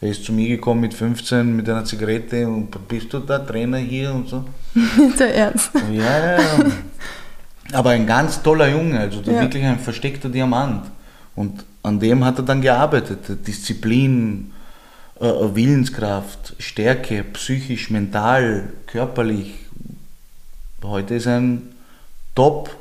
[0.00, 3.78] Er ist zu mir gekommen mit 15 mit einer Zigarette und bist du der Trainer
[3.78, 4.44] hier und so.
[5.18, 5.70] der Ernst.
[5.92, 6.64] Ja, ja, ja.
[7.72, 9.40] Aber ein ganz toller Junge, also Ja.
[9.40, 10.84] wirklich ein versteckter Diamant.
[11.36, 13.46] Und an dem hat er dann gearbeitet.
[13.46, 14.52] Disziplin,
[15.20, 19.54] äh, Willenskraft, Stärke, psychisch, mental, körperlich.
[20.82, 21.74] Heute ist ein
[22.34, 22.74] top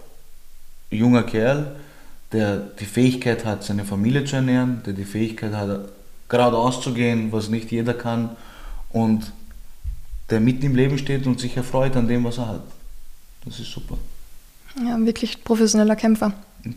[0.89, 1.75] junger Kerl,
[2.31, 5.89] der die Fähigkeit hat, seine Familie zu ernähren, der die Fähigkeit hat,
[6.29, 8.31] geradeaus zu gehen, was nicht jeder kann.
[8.89, 9.31] Und
[10.29, 12.63] der mitten im Leben steht und sich erfreut an dem, was er hat.
[13.43, 13.97] Das ist super.
[14.83, 16.33] Ja, wirklich professioneller Kämpfer.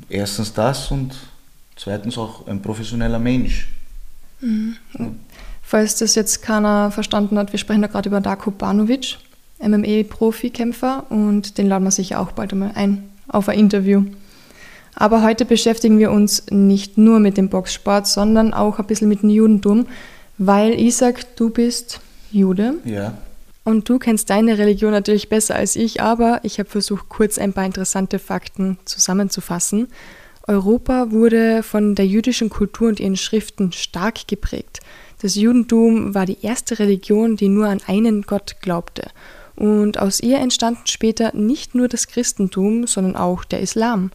[0.09, 1.15] Erstens das und
[1.79, 3.69] zweitens auch ein professioneller Mensch.
[5.63, 9.17] Falls das jetzt keiner verstanden hat, wir sprechen da gerade über Darko Banovic,
[9.61, 14.05] MMA-Profikämpfer und den laden wir sicher auch bald einmal ein auf ein Interview.
[14.95, 19.23] Aber heute beschäftigen wir uns nicht nur mit dem Boxsport, sondern auch ein bisschen mit
[19.23, 19.87] dem Judentum,
[20.39, 23.15] weil Isaac, du bist Jude Ja.
[23.65, 27.53] und du kennst deine Religion natürlich besser als ich, aber ich habe versucht, kurz ein
[27.53, 29.89] paar interessante Fakten zusammenzufassen.
[30.49, 34.81] Europa wurde von der jüdischen Kultur und ihren Schriften stark geprägt.
[35.21, 39.11] Das Judentum war die erste Religion, die nur an einen Gott glaubte.
[39.57, 44.11] Und aus ihr entstanden später nicht nur das Christentum, sondern auch der Islam.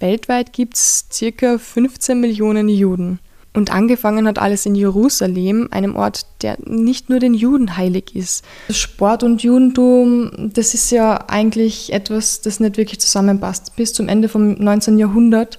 [0.00, 3.20] Weltweit gibt es circa 15 Millionen Juden.
[3.56, 8.44] Und angefangen hat alles in Jerusalem, einem Ort, der nicht nur den Juden heilig ist.
[8.70, 13.74] Sport und Judentum, das ist ja eigentlich etwas, das nicht wirklich zusammenpasst.
[13.76, 14.98] Bis zum Ende vom 19.
[14.98, 15.58] Jahrhundert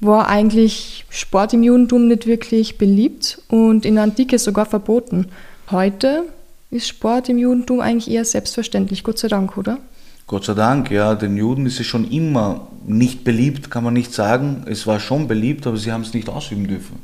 [0.00, 5.26] war eigentlich Sport im Judentum nicht wirklich beliebt und in der Antike sogar verboten.
[5.70, 6.24] Heute
[6.70, 9.78] ist Sport im Judentum eigentlich eher selbstverständlich, Gott sei Dank, oder?
[10.26, 14.14] Gott sei Dank, ja, den Juden ist es schon immer nicht beliebt, kann man nicht
[14.14, 14.62] sagen.
[14.66, 17.00] Es war schon beliebt, aber sie haben es nicht ausüben dürfen.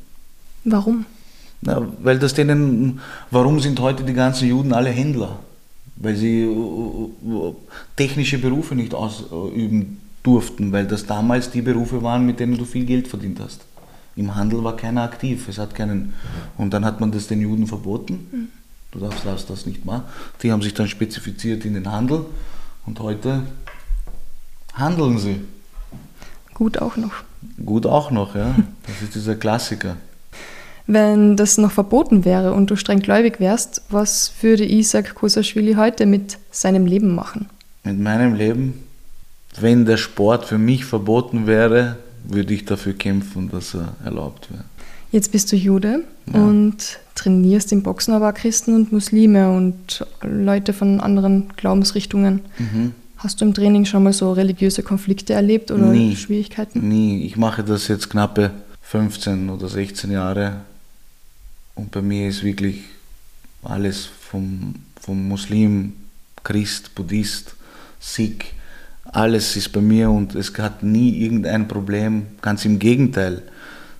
[0.64, 1.04] Warum?
[1.61, 5.38] Na, weil das denen, warum sind heute die ganzen Juden alle Händler?
[5.96, 7.54] Weil sie äh, äh,
[7.96, 12.85] technische Berufe nicht ausüben durften, weil das damals die Berufe waren, mit denen du viel
[12.85, 13.65] Geld verdient hast.
[14.17, 16.15] Im Handel war keiner aktiv, es hat keinen.
[16.57, 18.51] Und dann hat man das den Juden verboten.
[18.91, 20.05] Du darfst, darfst das nicht machen.
[20.43, 22.25] Die haben sich dann spezifiziert in den Handel
[22.87, 23.43] und heute
[24.73, 25.43] handeln sie.
[26.55, 27.12] Gut auch noch.
[27.65, 28.55] Gut auch noch, ja.
[28.87, 29.97] Das ist dieser Klassiker.
[30.87, 36.07] Wenn das noch verboten wäre und du streng gläubig wärst, was würde Isaac Kosaschwili heute
[36.07, 37.51] mit seinem Leben machen?
[37.85, 38.86] Mit meinem Leben,
[39.61, 44.64] wenn der Sport für mich verboten wäre, würde ich dafür kämpfen, dass er erlaubt wäre.
[45.12, 46.42] Jetzt bist du Jude Ja.
[46.42, 52.40] und trainierst im Boxen aber Christen und Muslime und Leute von anderen Glaubensrichtungen.
[52.59, 52.92] Mhm.
[53.19, 56.16] Hast du im Training schon mal so religiöse Konflikte erlebt oder Nie.
[56.16, 56.87] Schwierigkeiten?
[56.88, 57.23] Nie.
[57.25, 58.51] Ich mache das jetzt knappe
[58.83, 60.61] 15 oder 16 Jahre
[61.77, 62.81] und bei mir ist wirklich
[63.62, 65.95] alles vom, vom Muslim,
[66.45, 67.55] Christ, Buddhist,
[68.01, 68.53] Sikh,
[69.16, 72.26] Alles ist bei mir und es hat nie irgendein Problem.
[72.42, 73.40] Ganz im Gegenteil.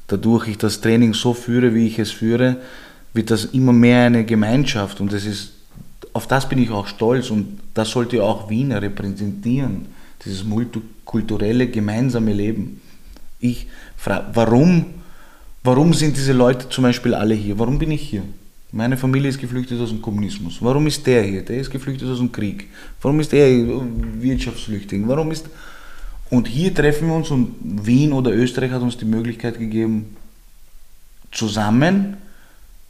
[0.09, 2.59] Dadurch ich das Training so führe, wie ich es führe,
[3.15, 5.53] wird das immer mehr eine Gemeinschaft und das ist,
[6.13, 9.87] auf das bin ich auch stolz und das sollte auch Wien repräsentieren,
[10.23, 12.83] dieses multikulturelle gemeinsame Leben.
[13.41, 14.85] Ich frage, warum,
[15.65, 17.59] warum sind diese Leute zum Beispiel alle hier?
[17.59, 18.23] Warum bin ich hier?
[18.73, 20.59] Meine Familie ist geflüchtet aus dem Kommunismus.
[20.61, 21.43] Warum ist der hier?
[21.43, 22.69] Der ist geflüchtet aus dem Krieg.
[23.01, 23.49] Warum ist der
[24.21, 25.07] Wirtschaftsflüchtling?
[25.07, 25.47] Warum ist
[26.31, 30.17] und hier treffen wir uns und Wien oder Österreich hat uns die Möglichkeit gegeben,
[31.31, 32.17] zusammen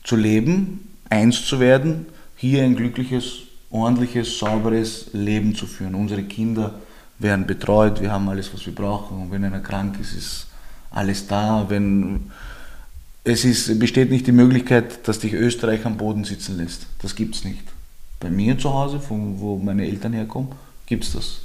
[0.02, 5.94] zu leben, eins zu werden, hier ein glückliches, ordentliches, sauberes Leben zu führen.
[5.94, 6.80] Unsere Kinder
[7.18, 9.20] werden betreut, wir haben alles, was wir brauchen.
[9.20, 10.46] Und wenn einer krank ist, ist
[10.90, 11.66] alles da.
[11.68, 12.30] Wenn
[13.26, 16.86] es ist, besteht nicht die Möglichkeit, dass dich Österreich am Boden sitzen lässt.
[17.02, 17.62] Das gibt es nicht.
[18.20, 20.52] Bei mir zu Hause, von wo meine Eltern herkommen,
[20.86, 21.40] gibt es das.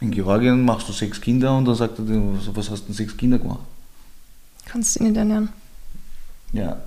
[0.00, 2.04] In Georgien machst du sechs Kinder und dann sagt er,
[2.54, 3.64] was hast du denn sechs Kinder gemacht?
[4.64, 5.48] Kannst du nicht ernähren.
[6.52, 6.80] Ja.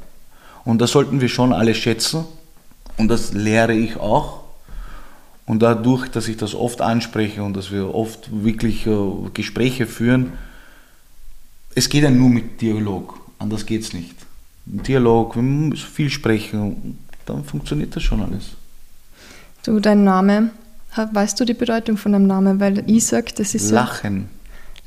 [0.64, 2.24] Und das sollten wir schon alle schätzen.
[2.96, 4.44] Und das lehre ich auch.
[5.46, 8.98] Und dadurch, dass ich das oft anspreche und dass wir oft wirklich äh,
[9.34, 10.34] Gespräche führen,
[11.76, 13.25] es geht ja nur mit Dialog.
[13.40, 14.16] Anders geht es nicht.
[14.66, 18.52] Dialog, wir müssen viel sprechen, dann funktioniert das schon alles.
[19.64, 20.52] Du, dein Name
[20.96, 22.60] Weißt du die Bedeutung von dem Namen?
[22.60, 24.30] Weil Isaac, das ist Lachen.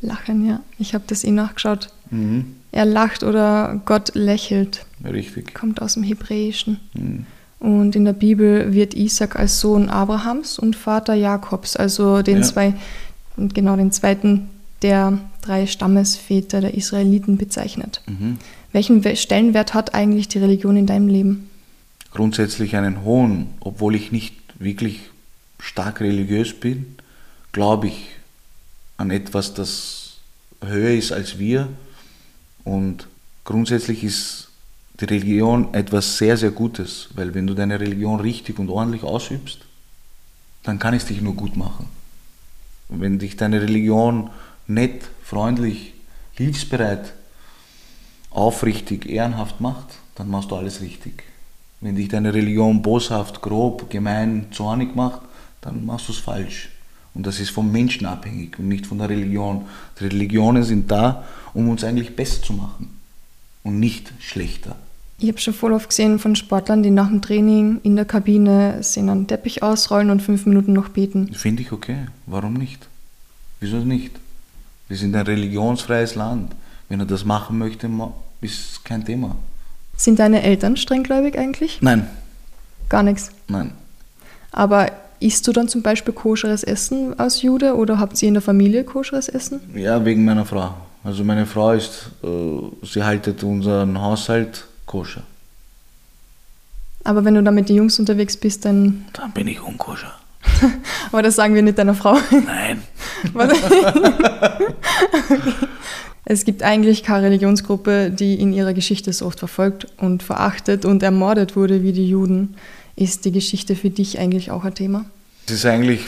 [0.00, 0.60] Ja, Lachen, ja.
[0.78, 1.90] Ich habe das eh nachgeschaut.
[2.10, 2.54] Mhm.
[2.72, 4.86] Er lacht oder Gott lächelt.
[5.04, 5.54] Richtig.
[5.54, 6.80] Kommt aus dem Hebräischen.
[6.94, 7.26] Mhm.
[7.60, 12.42] Und in der Bibel wird Isaac als Sohn Abrahams und Vater Jakobs, also den ja.
[12.42, 12.74] zwei,
[13.36, 14.48] genau den zweiten
[14.82, 18.02] der drei Stammesväter der Israeliten bezeichnet.
[18.06, 18.38] Mhm.
[18.72, 21.50] Welchen Stellenwert hat eigentlich die Religion in deinem Leben?
[22.12, 25.00] Grundsätzlich einen hohen, obwohl ich nicht wirklich
[25.58, 26.96] stark religiös bin,
[27.52, 28.10] glaube ich
[28.98, 30.18] an etwas, das
[30.62, 31.68] höher ist als wir.
[32.64, 33.06] Und
[33.44, 34.48] grundsätzlich ist
[35.00, 39.60] die Religion etwas sehr, sehr Gutes, weil wenn du deine Religion richtig und ordentlich ausübst,
[40.64, 41.86] dann kann es dich nur gut machen.
[42.88, 44.30] Wenn dich deine Religion
[44.68, 45.94] nett, freundlich,
[46.32, 47.14] hilfsbereit,
[48.30, 51.24] aufrichtig, ehrenhaft macht, dann machst du alles richtig.
[51.80, 55.22] Wenn dich deine Religion boshaft, grob, gemein, zornig macht,
[55.60, 56.70] dann machst du es falsch.
[57.14, 59.64] Und das ist vom Menschen abhängig und nicht von der Religion.
[59.98, 62.98] Die Religionen sind da, um uns eigentlich besser zu machen
[63.62, 64.76] und nicht schlechter.
[65.20, 68.82] Ich habe schon voll oft gesehen von Sportlern, die nach dem Training in der Kabine
[68.84, 71.34] sind einen Teppich ausrollen und fünf Minuten noch beten.
[71.34, 72.06] Finde ich okay.
[72.26, 72.86] Warum nicht?
[73.58, 74.12] Wieso nicht?
[74.88, 76.52] Wir sind ein religionsfreies Land.
[76.88, 77.90] Wenn er das machen möchte,
[78.40, 79.36] ist kein Thema.
[79.96, 81.80] Sind deine Eltern strenggläubig eigentlich?
[81.82, 82.08] Nein.
[82.88, 83.30] Gar nichts?
[83.48, 83.72] Nein.
[84.50, 88.42] Aber Isst du dann zum Beispiel koscheres Essen als Jude oder habt ihr in der
[88.42, 89.60] Familie koscheres Essen?
[89.74, 90.74] Ja, wegen meiner Frau.
[91.02, 95.22] Also meine Frau ist, äh, sie haltet unseren Haushalt koscher.
[97.02, 99.06] Aber wenn du dann mit den Jungs unterwegs bist, dann...
[99.12, 100.12] Dann bin ich unkoscher.
[101.12, 102.16] Aber das sagen wir nicht deiner Frau.
[102.30, 102.82] Nein.
[106.30, 111.02] Es gibt eigentlich keine Religionsgruppe, die in ihrer Geschichte so oft verfolgt und verachtet und
[111.02, 112.54] ermordet wurde wie die Juden.
[112.96, 115.06] Ist die Geschichte für dich eigentlich auch ein Thema?
[115.46, 116.02] Es ist eigentlich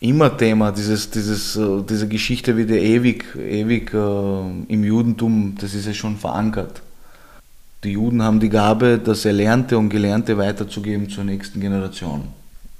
[0.00, 0.72] immer Thema.
[0.72, 5.94] Dieses, dieses, äh, diese Geschichte wird ja ewig, ewig äh, im Judentum, das ist ja
[5.94, 6.82] schon verankert.
[7.84, 12.26] Die Juden haben die Gabe, das Erlernte und Gelernte weiterzugeben zur nächsten Generation.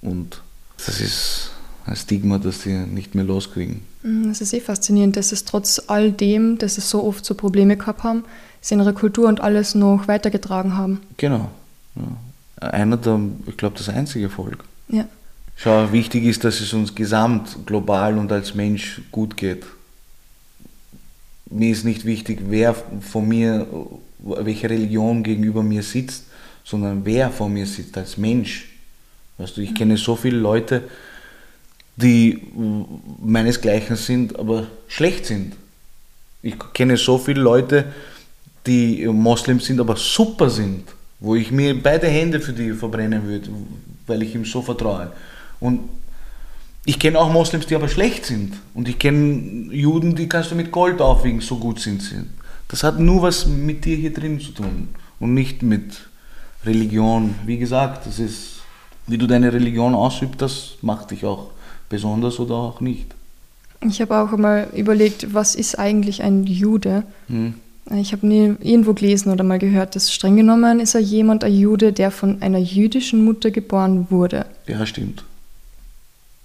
[0.03, 0.43] Und
[0.85, 1.51] das ist
[1.87, 3.83] ein Stigma, das sie nicht mehr loskriegen.
[4.09, 7.35] Mhm, das ist eh faszinierend, dass es trotz all dem, dass es so oft so
[7.35, 8.25] Probleme gehabt haben,
[8.61, 11.01] sie ihre Kultur und alles noch weitergetragen haben.
[11.17, 11.51] Genau.
[11.95, 12.03] Ja
[12.61, 14.65] einer der, ich glaube, das einzige Volk.
[14.89, 15.07] Ja.
[15.57, 19.65] Schau, wichtig ist, dass es uns gesamt, global und als Mensch gut geht.
[21.51, 23.67] Mir ist nicht wichtig, wer von mir,
[24.19, 26.25] welche Religion gegenüber mir sitzt,
[26.65, 28.69] sondern wer vor mir sitzt als Mensch.
[29.39, 30.85] Weißt du, ich kenne so viele Leute,
[32.01, 32.43] die
[33.21, 35.55] meinesgleichen sind, aber schlecht sind.
[36.43, 37.93] Ich kenne so viele Leute,
[38.67, 40.85] die Moslems sind, aber super sind
[41.21, 43.49] wo ich mir beide Hände für die verbrennen würde,
[44.07, 45.13] weil ich ihm so vertraue.
[45.61, 45.81] Und
[46.85, 48.55] ich kenne auch Moslems, die aber schlecht sind.
[48.75, 52.23] Und ich kenne Juden, die kannst du mit Gold aufwiegen, so gut sind sie.
[52.69, 56.09] Das hat nur was mit dir hier drin zu tun und nicht mit
[56.65, 57.35] Religion.
[57.47, 58.61] Wie gesagt, das ist,
[59.07, 61.51] wie du deine Religion ausübst, das macht dich auch
[61.89, 63.15] besonders oder auch nicht.
[63.81, 67.05] Ich habe auch einmal überlegt, was ist eigentlich ein Jude?
[67.29, 67.55] Hm.
[67.97, 71.55] Ich habe nie irgendwo gelesen oder mal gehört, dass streng genommen ist er jemand, ein
[71.55, 74.45] Jude, der von einer jüdischen Mutter geboren wurde.
[74.67, 75.25] Ja, stimmt.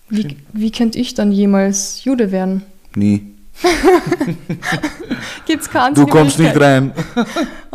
[0.09, 2.61] Wie, wie könnte ich dann jemals Jude werden?
[2.95, 3.32] Nie.
[5.45, 6.91] Gibt's keine Du kommst nicht rein.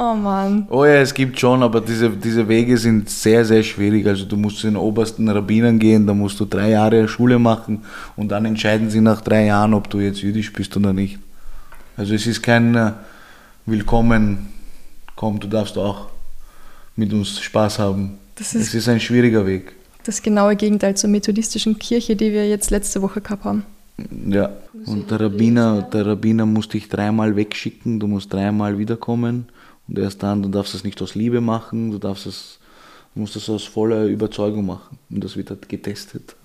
[0.01, 0.67] Oh Mann.
[0.71, 4.07] Oh ja, es gibt schon, aber diese, diese Wege sind sehr, sehr schwierig.
[4.07, 7.83] Also du musst zu den obersten Rabbinern gehen, da musst du drei Jahre Schule machen
[8.15, 11.19] und dann entscheiden sie nach drei Jahren, ob du jetzt jüdisch bist oder nicht.
[11.97, 12.93] Also es ist kein äh,
[13.67, 14.49] Willkommen,
[15.17, 16.07] komm, du darfst auch
[16.95, 18.19] mit uns Spaß haben.
[18.37, 19.73] Das es ist ist ein schwieriger Weg.
[20.05, 23.65] das genaue Gegenteil zur methodistischen Kirche, die wir jetzt letzte Woche gehabt haben.
[24.29, 24.51] Ja,
[24.87, 29.47] und der Rabbiner, der Rabbiner muss dich dreimal wegschicken, du musst dreimal wiederkommen
[29.89, 32.59] und erst dann, du darfst es nicht aus Liebe machen, du darfst es,
[33.15, 36.37] du musst es aus voller Überzeugung machen und das wird halt getestet.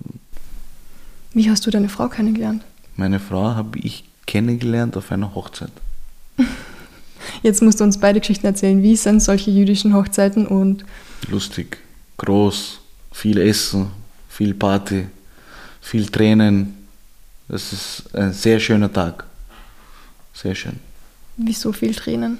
[1.33, 2.63] Wie hast du deine Frau kennengelernt?
[2.95, 5.71] Meine Frau habe ich kennengelernt auf einer Hochzeit.
[7.43, 8.81] Jetzt musst du uns beide Geschichten erzählen.
[8.81, 10.85] Wie sind solche jüdischen Hochzeiten und
[11.29, 11.77] Lustig,
[12.17, 12.79] groß,
[13.11, 13.87] viel Essen,
[14.27, 15.05] viel Party,
[15.81, 16.82] viel Tränen.
[17.53, 19.25] Das ist ein sehr schöner Tag.
[20.33, 20.79] Sehr schön.
[21.37, 22.39] wieso viel Tränen?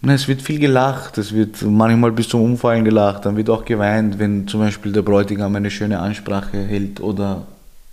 [0.00, 4.18] Es wird viel gelacht, es wird manchmal bis zum Umfallen gelacht, dann wird auch geweint,
[4.18, 7.46] wenn zum Beispiel der Bräutigam eine schöne Ansprache hält oder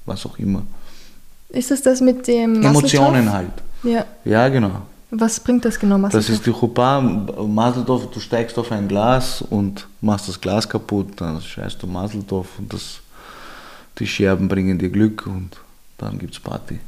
[0.05, 0.63] was auch immer.
[1.49, 3.51] Ist es das mit dem Emotionen halt.
[3.83, 4.05] Ja.
[4.23, 4.83] Ja, genau.
[5.09, 6.35] Was bringt das genau, Das Masseltopf?
[6.37, 11.41] ist die Chuppah, Maseltov, du steigst auf ein Glas und machst das Glas kaputt, dann
[11.41, 13.01] scheißt du Maseltov und das,
[13.99, 15.57] die Scherben bringen dir Glück und
[16.01, 16.79] dann gibt's Party.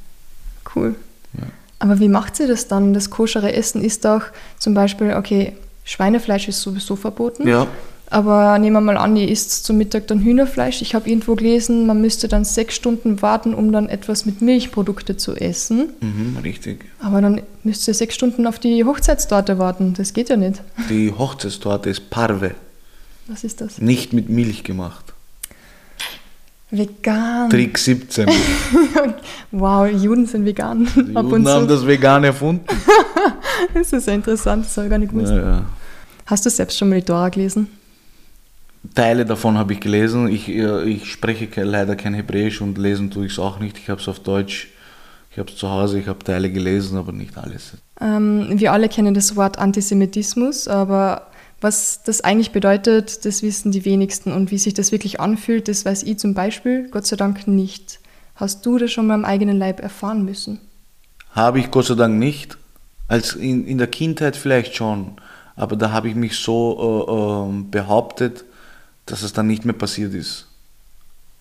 [0.75, 0.95] Cool.
[1.37, 1.43] Ja.
[1.79, 2.93] Aber wie macht sie das dann?
[2.93, 4.23] Das koschere Essen ist doch
[4.59, 5.53] zum Beispiel, okay,
[5.85, 7.45] Schweinefleisch ist sowieso verboten.
[7.47, 7.67] Ja,
[8.09, 10.81] Aber nehmen wir mal an, ihr isst zum Mittag dann Hühnerfleisch.
[10.81, 15.17] Ich habe irgendwo gelesen, man müsste dann sechs Stunden warten, um dann etwas mit Milchprodukte
[15.17, 15.89] zu essen.
[15.99, 16.85] mhm, richtig.
[16.99, 19.93] Aber dann müsst ihr sechs Stunden auf die Hochzeitstorte warten.
[19.97, 20.61] Das geht ja nicht.
[20.89, 22.55] Die Hochzeitstorte ist Parve,
[23.27, 23.79] Was ist das?
[23.79, 25.12] nicht mit Milch gemacht.
[26.73, 27.49] Vegan.
[27.49, 28.27] Trick 17.
[29.51, 30.87] Wow, Juden sind vegan.
[30.95, 31.75] Die Juden haben zu.
[31.75, 32.65] das vegan erfunden.
[33.73, 35.31] Das ist ja interessant, das habe ich gar nicht gewusst.
[35.31, 35.65] Ja, ja.
[36.25, 37.67] Hast du selbst schon mal die Tora gelesen?
[38.95, 40.27] Teile davon habe ich gelesen.
[40.27, 43.77] Ich, äh, ich spreche leider kein Hebräisch und lesen tue ich es auch nicht.
[43.77, 44.69] Ich habe es auf Deutsch.
[45.31, 47.73] Ich habe es zu Hause, ich habe Teile gelesen, aber nicht alles.
[48.01, 51.27] Ähm, wir alle kennen das Wort Antisemitismus, aber
[51.63, 54.31] was das eigentlich bedeutet, das wissen die wenigsten.
[54.31, 57.99] Und wie sich das wirklich anfühlt, das weiß ich zum Beispiel, Gott sei Dank nicht.
[58.35, 60.59] Hast du das schon mal am eigenen Leib erfahren müssen?
[61.31, 62.57] Habe ich Gott sei Dank nicht.
[63.07, 65.13] Als in, in der Kindheit vielleicht schon.
[65.55, 68.43] Aber da habe ich mich so äh, ähm, behauptet,
[69.05, 70.47] dass es dann nicht mehr passiert ist.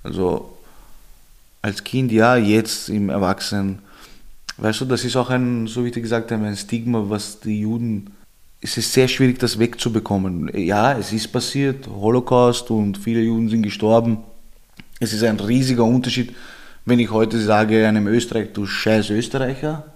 [0.02, 0.56] Also
[1.62, 3.78] als Kind ja, jetzt im Erwachsenen.
[4.58, 7.60] Weißt du, das ist auch ein, so wie ich gesagt habe, ein Stigma, was die
[7.60, 8.12] Juden.
[8.64, 10.48] Es ist sehr schwierig, das wegzubekommen.
[10.56, 14.18] Ja, es ist passiert, Holocaust und viele Juden sind gestorben.
[15.00, 16.32] Es ist ein riesiger Unterschied,
[16.84, 19.92] wenn ich heute sage einem Österreicher, du scheiß Österreicher,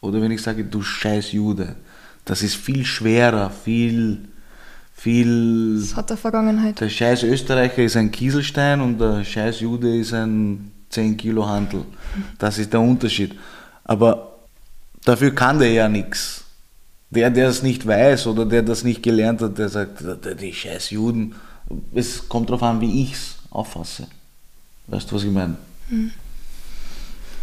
[0.00, 1.74] oder wenn ich sage, du scheiß Jude.
[2.24, 4.28] Das ist viel schwerer, viel,
[4.94, 5.80] viel.
[5.80, 6.80] Das hat der Vergangenheit.
[6.80, 11.84] Der scheiß Österreicher ist ein Kieselstein und der scheiß Jude ist ein 10 Kilo Handel.
[12.38, 13.34] Das ist der Unterschied.
[13.84, 14.38] Aber
[15.04, 16.41] dafür kann der ja nichts.
[17.14, 20.02] Der, der es nicht weiß oder der das nicht gelernt hat, der sagt,
[20.40, 21.34] "Die- scheiß Juden.
[21.94, 24.06] Es kommt darauf an, wie ich es auffasse.
[24.86, 25.56] Weißt du, was ich meine?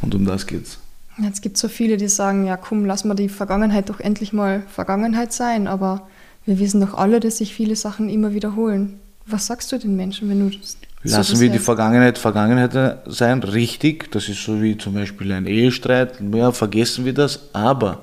[0.01, 0.77] Und um das geht's.
[1.21, 4.31] Jetzt gibt es so viele, die sagen, ja komm, lass mal die Vergangenheit doch endlich
[4.33, 6.07] mal Vergangenheit sein, aber
[6.45, 8.99] wir wissen doch alle, dass sich viele Sachen immer wiederholen.
[9.25, 11.59] Was sagst du den Menschen, wenn du das Lassen so wir die?
[11.59, 12.71] Vergangenheit Vergangenheit
[13.05, 14.11] sein, richtig.
[14.11, 16.13] Das ist so wie zum Beispiel ein Ehestreit.
[16.33, 18.01] Ja, vergessen wir das, aber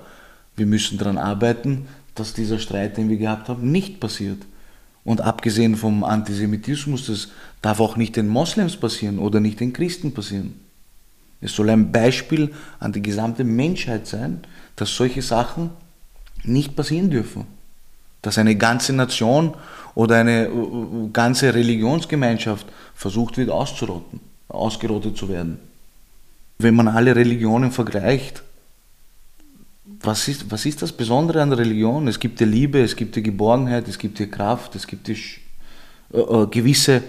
[0.57, 4.39] wir müssen daran arbeiten, dass dieser Streit, den wir gehabt haben, nicht passiert.
[5.05, 7.29] Und abgesehen vom Antisemitismus, das
[7.63, 10.55] darf auch nicht den Moslems passieren oder nicht den Christen passieren.
[11.41, 14.41] Es soll ein Beispiel an die gesamte Menschheit sein,
[14.75, 15.71] dass solche Sachen
[16.43, 17.47] nicht passieren dürfen.
[18.23, 19.55] Dass eine ganze Nation
[19.95, 25.59] oder eine äh, ganze Religionsgemeinschaft versucht wird auszurotten, ausgerottet zu werden.
[26.59, 28.43] Wenn man alle Religionen vergleicht,
[30.07, 32.07] was ist, was ist das Besondere an Religion?
[32.07, 35.19] Es gibt die Liebe, es gibt die Geborgenheit, es gibt die Kraft, es gibt die
[36.13, 37.03] äh, äh, gewisse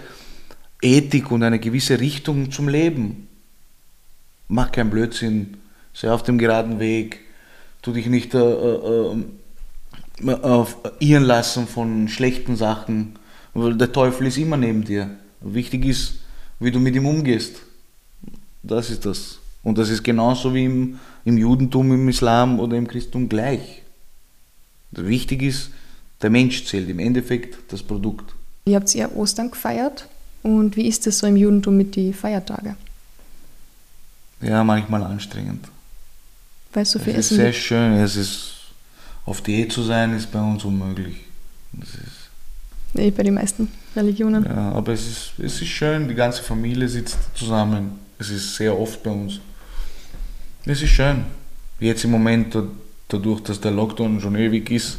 [0.82, 3.28] Ethik und eine gewisse Richtung zum Leben.
[4.48, 5.56] Mach keinen Blödsinn,
[5.94, 7.20] sei auf dem geraden Weg,
[7.82, 9.16] tu dich nicht äh, äh,
[10.26, 13.14] äh, auf, irren lassen von schlechten Sachen,
[13.54, 15.10] weil der Teufel ist immer neben dir.
[15.40, 16.14] Wichtig ist,
[16.58, 17.56] wie du mit ihm umgehst.
[18.62, 19.38] Das ist das.
[19.62, 20.98] Und das ist genauso wie im,
[21.28, 23.82] im Judentum, im Islam oder im Christentum gleich.
[24.92, 25.70] Wichtig ist,
[26.22, 28.34] der Mensch zählt im Endeffekt das Produkt.
[28.64, 30.08] Ihr habt ja Ostern gefeiert
[30.42, 32.76] und wie ist es so im Judentum mit den Feiertagen?
[34.40, 35.66] Ja, manchmal anstrengend.
[36.72, 37.62] Weil so viel es ist Essen sehr gibt.
[37.64, 37.92] schön.
[37.94, 38.50] Es ist,
[39.26, 41.16] auf Diät zu sein, ist bei uns unmöglich.
[41.72, 42.00] Das ist,
[42.94, 44.44] Eh, bei den meisten Religionen.
[44.44, 47.98] ja, aber es ist, es ist schön, die ganze Familie sitzt zusammen.
[48.18, 49.40] Es ist sehr oft bei uns.
[50.64, 51.24] Es ist schön.
[51.80, 52.64] Jetzt im Moment, da-
[53.08, 54.98] dadurch, dass der Lockdown schon ewig ist,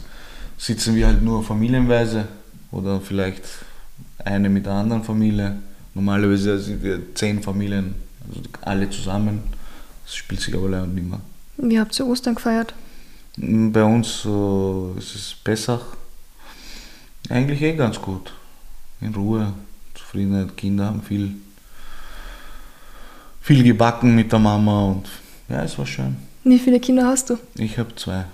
[0.57, 2.27] sitzen wir halt nur familienweise
[2.71, 3.43] oder vielleicht
[4.23, 5.57] eine mit der anderen Familie.
[5.93, 7.95] Normalerweise sind wir zehn Familien,
[8.27, 9.43] also alle zusammen.
[10.05, 11.19] Das spielt sich aber leider nicht mehr.
[11.57, 12.73] Wie habt ihr Ostern gefeiert?
[13.37, 15.81] Bei uns so ist es Pessach.
[17.29, 18.33] Eigentlich eh ganz gut.
[19.01, 19.53] In Ruhe,
[19.93, 20.57] Zufriedenheit.
[20.57, 21.35] Kinder haben viel,
[23.41, 25.07] viel gebacken mit der Mama und
[25.49, 26.17] ja, es war schön.
[26.43, 27.37] Wie viele Kinder hast du?
[27.55, 28.25] Ich habe zwei.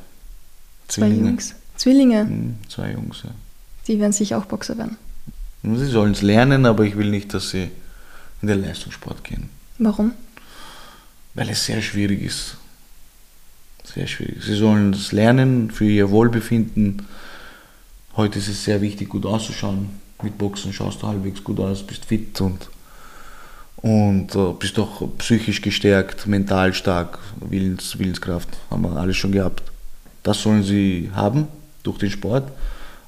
[0.87, 1.29] Zwei Zwillinge.
[1.29, 1.55] Jungs.
[1.77, 3.31] Zwillinge, Hm, Zwei Jungs, ja.
[3.87, 4.97] die werden sicher auch Boxer werden.
[5.63, 7.69] Sie sollen es lernen, aber ich will nicht, dass sie
[8.41, 9.49] in den Leistungssport gehen.
[9.79, 10.11] Warum?
[11.33, 12.57] Weil es sehr schwierig ist.
[13.83, 14.43] Sehr schwierig.
[14.43, 17.05] Sie sollen es lernen für ihr Wohlbefinden.
[18.15, 19.89] Heute ist es sehr wichtig, gut auszuschauen.
[20.23, 22.69] Mit Boxen schaust du halbwegs gut aus, bist fit und,
[23.85, 29.61] und äh, bist auch psychisch gestärkt, mental stark, Willens, Willenskraft, haben wir alles schon gehabt.
[30.23, 31.47] Das sollen sie haben
[31.83, 32.51] durch den Sport,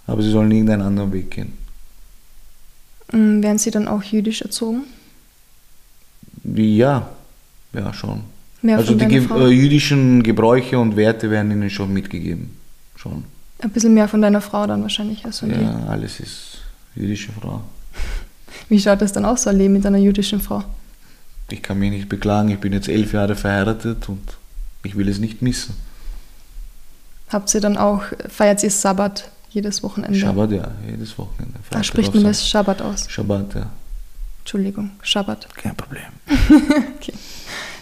[0.05, 1.53] aber sie sollen irgendeinen anderen Weg gehen.
[3.11, 4.83] Mm, Werden sie dann auch jüdisch erzogen?
[6.43, 7.09] Ja,
[7.73, 8.21] ja schon.
[8.61, 12.55] Mehr also die äh, jüdischen Gebräuche und Werte werden ihnen schon mitgegeben.
[12.97, 13.23] Schon.
[13.63, 15.59] Ein bisschen mehr von deiner Frau dann wahrscheinlich als von dir.
[15.59, 16.59] Ja, alles ist
[16.93, 17.63] jüdische Frau.
[18.69, 20.63] Wie schaut das dann aus, so ein Leben mit einer jüdischen Frau?
[21.49, 24.37] Ich kann mich nicht beklagen, ich bin jetzt elf Jahre verheiratet und
[24.83, 25.75] ich will es nicht missen.
[27.29, 30.17] Habt ihr dann auch, feiert ihr Sabbat jedes Wochenende?
[30.17, 31.59] Schabbat, ja, jedes Wochenende.
[31.69, 33.09] Da spricht man das Schabbat aus.
[33.09, 33.69] Schabbat, ja,
[34.39, 35.47] Entschuldigung, Schabbat.
[35.55, 36.03] kein Problem.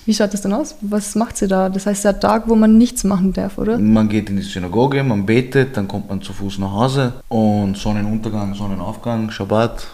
[0.06, 0.76] Wie schaut das dann aus?
[0.82, 1.68] Was macht sie da?
[1.68, 3.80] Das heißt, der Tag, wo man nichts machen darf, oder?
[3.80, 7.76] Man geht in die Synagoge, man betet, dann kommt man zu Fuß nach Hause und
[7.76, 9.88] Sonnenuntergang, Sonnenaufgang, Schabbat,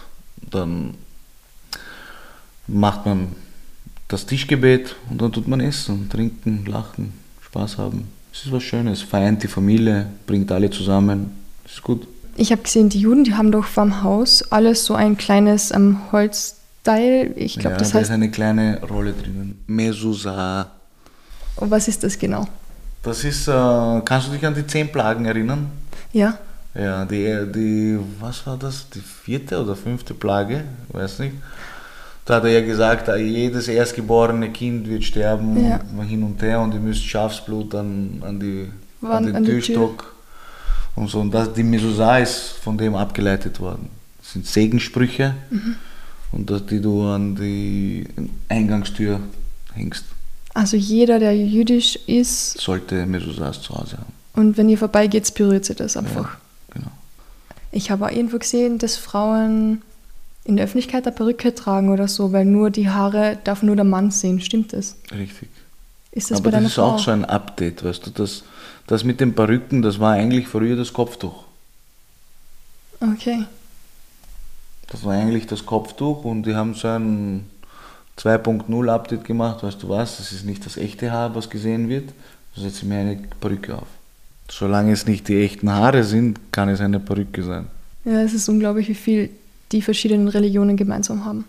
[0.50, 0.94] dann
[2.66, 3.28] macht man
[4.08, 8.08] das Tischgebet und dann tut man essen, trinken, lachen, Spaß haben.
[8.32, 11.32] Es ist was Schönes, vereint die Familie, bringt alle zusammen,
[11.64, 12.06] es ist gut.
[12.36, 15.98] Ich habe gesehen, die Juden, die haben doch vorm Haus alles so ein kleines ähm,
[16.12, 17.32] Holzteil.
[17.36, 19.62] Ich glaube, ja, das da heißt, ist eine kleine Rolle drinnen.
[19.66, 20.70] Mezuzah.
[21.56, 22.46] oh, was ist das genau?
[23.02, 23.52] Das ist, äh,
[24.04, 25.70] kannst du dich an die zehn Plagen erinnern?
[26.12, 26.38] Ja,
[26.74, 28.88] Ja, die, die, was war das?
[28.90, 30.64] Die vierte oder fünfte Plage?
[30.88, 31.34] Weiß nicht.
[32.24, 35.80] Da hat er ja gesagt, äh, jedes erstgeborene Kind wird sterben, Ja.
[36.02, 38.68] hin und her, und ihr müsst Schafsblut an, an, die,
[39.02, 39.44] an Wand- den an.
[39.44, 40.14] Türstock
[40.94, 41.20] und so.
[41.20, 43.90] Und das, die Mezuzah ist von dem abgeleitet worden.
[44.20, 45.74] Das sind Segensprüche, Mhm.
[46.30, 48.06] und das, die du an die
[48.48, 49.20] Eingangstür
[49.74, 50.04] hängst.
[50.54, 54.12] also jeder, der jüdisch ist Sollte Mezuzahs zu Hause haben.
[54.34, 56.14] und wenn ihr vorbeigeht, berührt sie das einfach.
[56.30, 56.41] Genau.
[57.72, 59.82] Ich habe auch irgendwo gesehen, dass Frauen
[60.44, 63.84] in der Öffentlichkeit eine Perücke tragen oder so, weil nur die Haare darf nur der
[63.84, 64.40] Mann sehen.
[64.40, 64.96] Stimmt das?
[65.10, 65.48] Richtig.
[66.10, 66.92] Ist das Aber bei das ist Frau?
[66.92, 68.44] auch so ein Update, weißt du, das,
[68.86, 71.44] das mit den Perücken, das war eigentlich früher das Kopftuch.
[73.00, 73.44] Okay.
[74.88, 77.46] Das war eigentlich das Kopftuch und die haben so ein
[78.18, 82.10] 2.0 Update gemacht, weißt du was, das ist nicht das echte Haar, was gesehen wird,
[82.54, 83.86] da setze ich mir eine Perücke auf.
[84.52, 87.68] Solange es nicht die echten Haare sind, kann es eine Perücke sein.
[88.04, 89.30] Ja, es ist unglaublich, wie viel
[89.72, 91.46] die verschiedenen Religionen gemeinsam haben.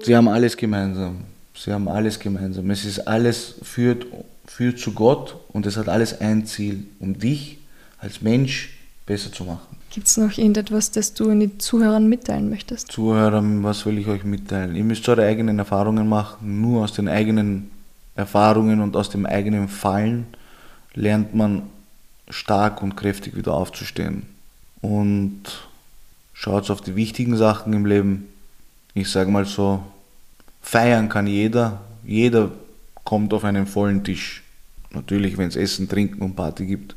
[0.00, 1.16] Sie haben alles gemeinsam.
[1.56, 2.70] Sie haben alles gemeinsam.
[2.70, 4.06] Es ist alles führt,
[4.46, 7.58] führt zu Gott und es hat alles ein Ziel, um dich
[7.98, 9.76] als Mensch besser zu machen.
[9.90, 12.92] Gibt es noch irgendetwas, das du den Zuhörern mitteilen möchtest?
[12.92, 14.76] Zuhörer, was will ich euch mitteilen?
[14.76, 16.60] Ihr müsst eure eigenen Erfahrungen machen.
[16.60, 17.70] Nur aus den eigenen
[18.14, 20.26] Erfahrungen und aus dem eigenen Fallen
[20.94, 21.62] lernt man
[22.28, 24.26] stark und kräftig wieder aufzustehen.
[24.80, 25.42] Und
[26.32, 28.28] schaut auf die wichtigen Sachen im Leben.
[28.94, 29.82] Ich sage mal so,
[30.62, 31.80] feiern kann jeder.
[32.04, 32.50] Jeder
[33.04, 34.42] kommt auf einen vollen Tisch.
[34.90, 36.94] Natürlich, wenn es Essen, Trinken und Party gibt.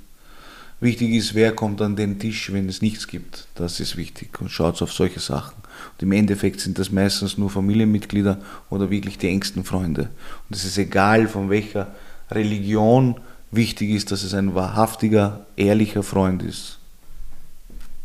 [0.82, 3.47] Wichtig ist, wer kommt an den Tisch, wenn es nichts gibt.
[3.55, 5.55] Das ist wichtig und schaut auf solche Sachen.
[5.93, 10.03] Und im Endeffekt sind das meistens nur Familienmitglieder oder wirklich die engsten Freunde.
[10.47, 11.93] Und es ist egal, von welcher
[12.32, 13.19] Religion
[13.51, 16.77] wichtig ist, dass es ein wahrhaftiger, ehrlicher Freund ist.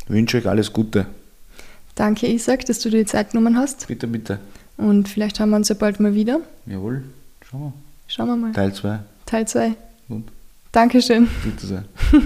[0.03, 1.05] Ich wünsche euch alles Gute.
[1.95, 3.87] Danke, Isaac, dass du dir die Zeit genommen hast.
[3.87, 4.39] Bitte, bitte.
[4.77, 6.41] Und vielleicht haben wir uns ja bald mal wieder.
[6.65, 7.03] Jawohl,
[7.49, 7.73] schauen wir.
[8.07, 8.51] Schauen wir mal.
[8.51, 8.99] Teil 2.
[9.25, 9.75] Teil 2.
[10.09, 10.23] Gut,
[10.71, 11.27] Dankeschön.
[11.43, 11.85] bitte sehr.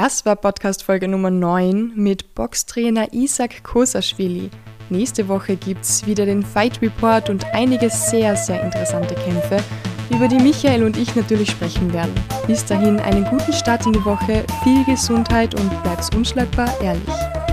[0.00, 4.48] Das war Podcast Folge Nummer 9 mit Boxtrainer Isaac Kosaschwili.
[4.90, 9.56] Nächste Woche gibt's wieder den Fight Report und einige sehr, sehr interessante Kämpfe,
[10.10, 12.14] über die Michael und ich natürlich sprechen werden.
[12.46, 17.47] Bis dahin einen guten Start in die Woche, viel Gesundheit und bleib's unschlagbar ehrlich.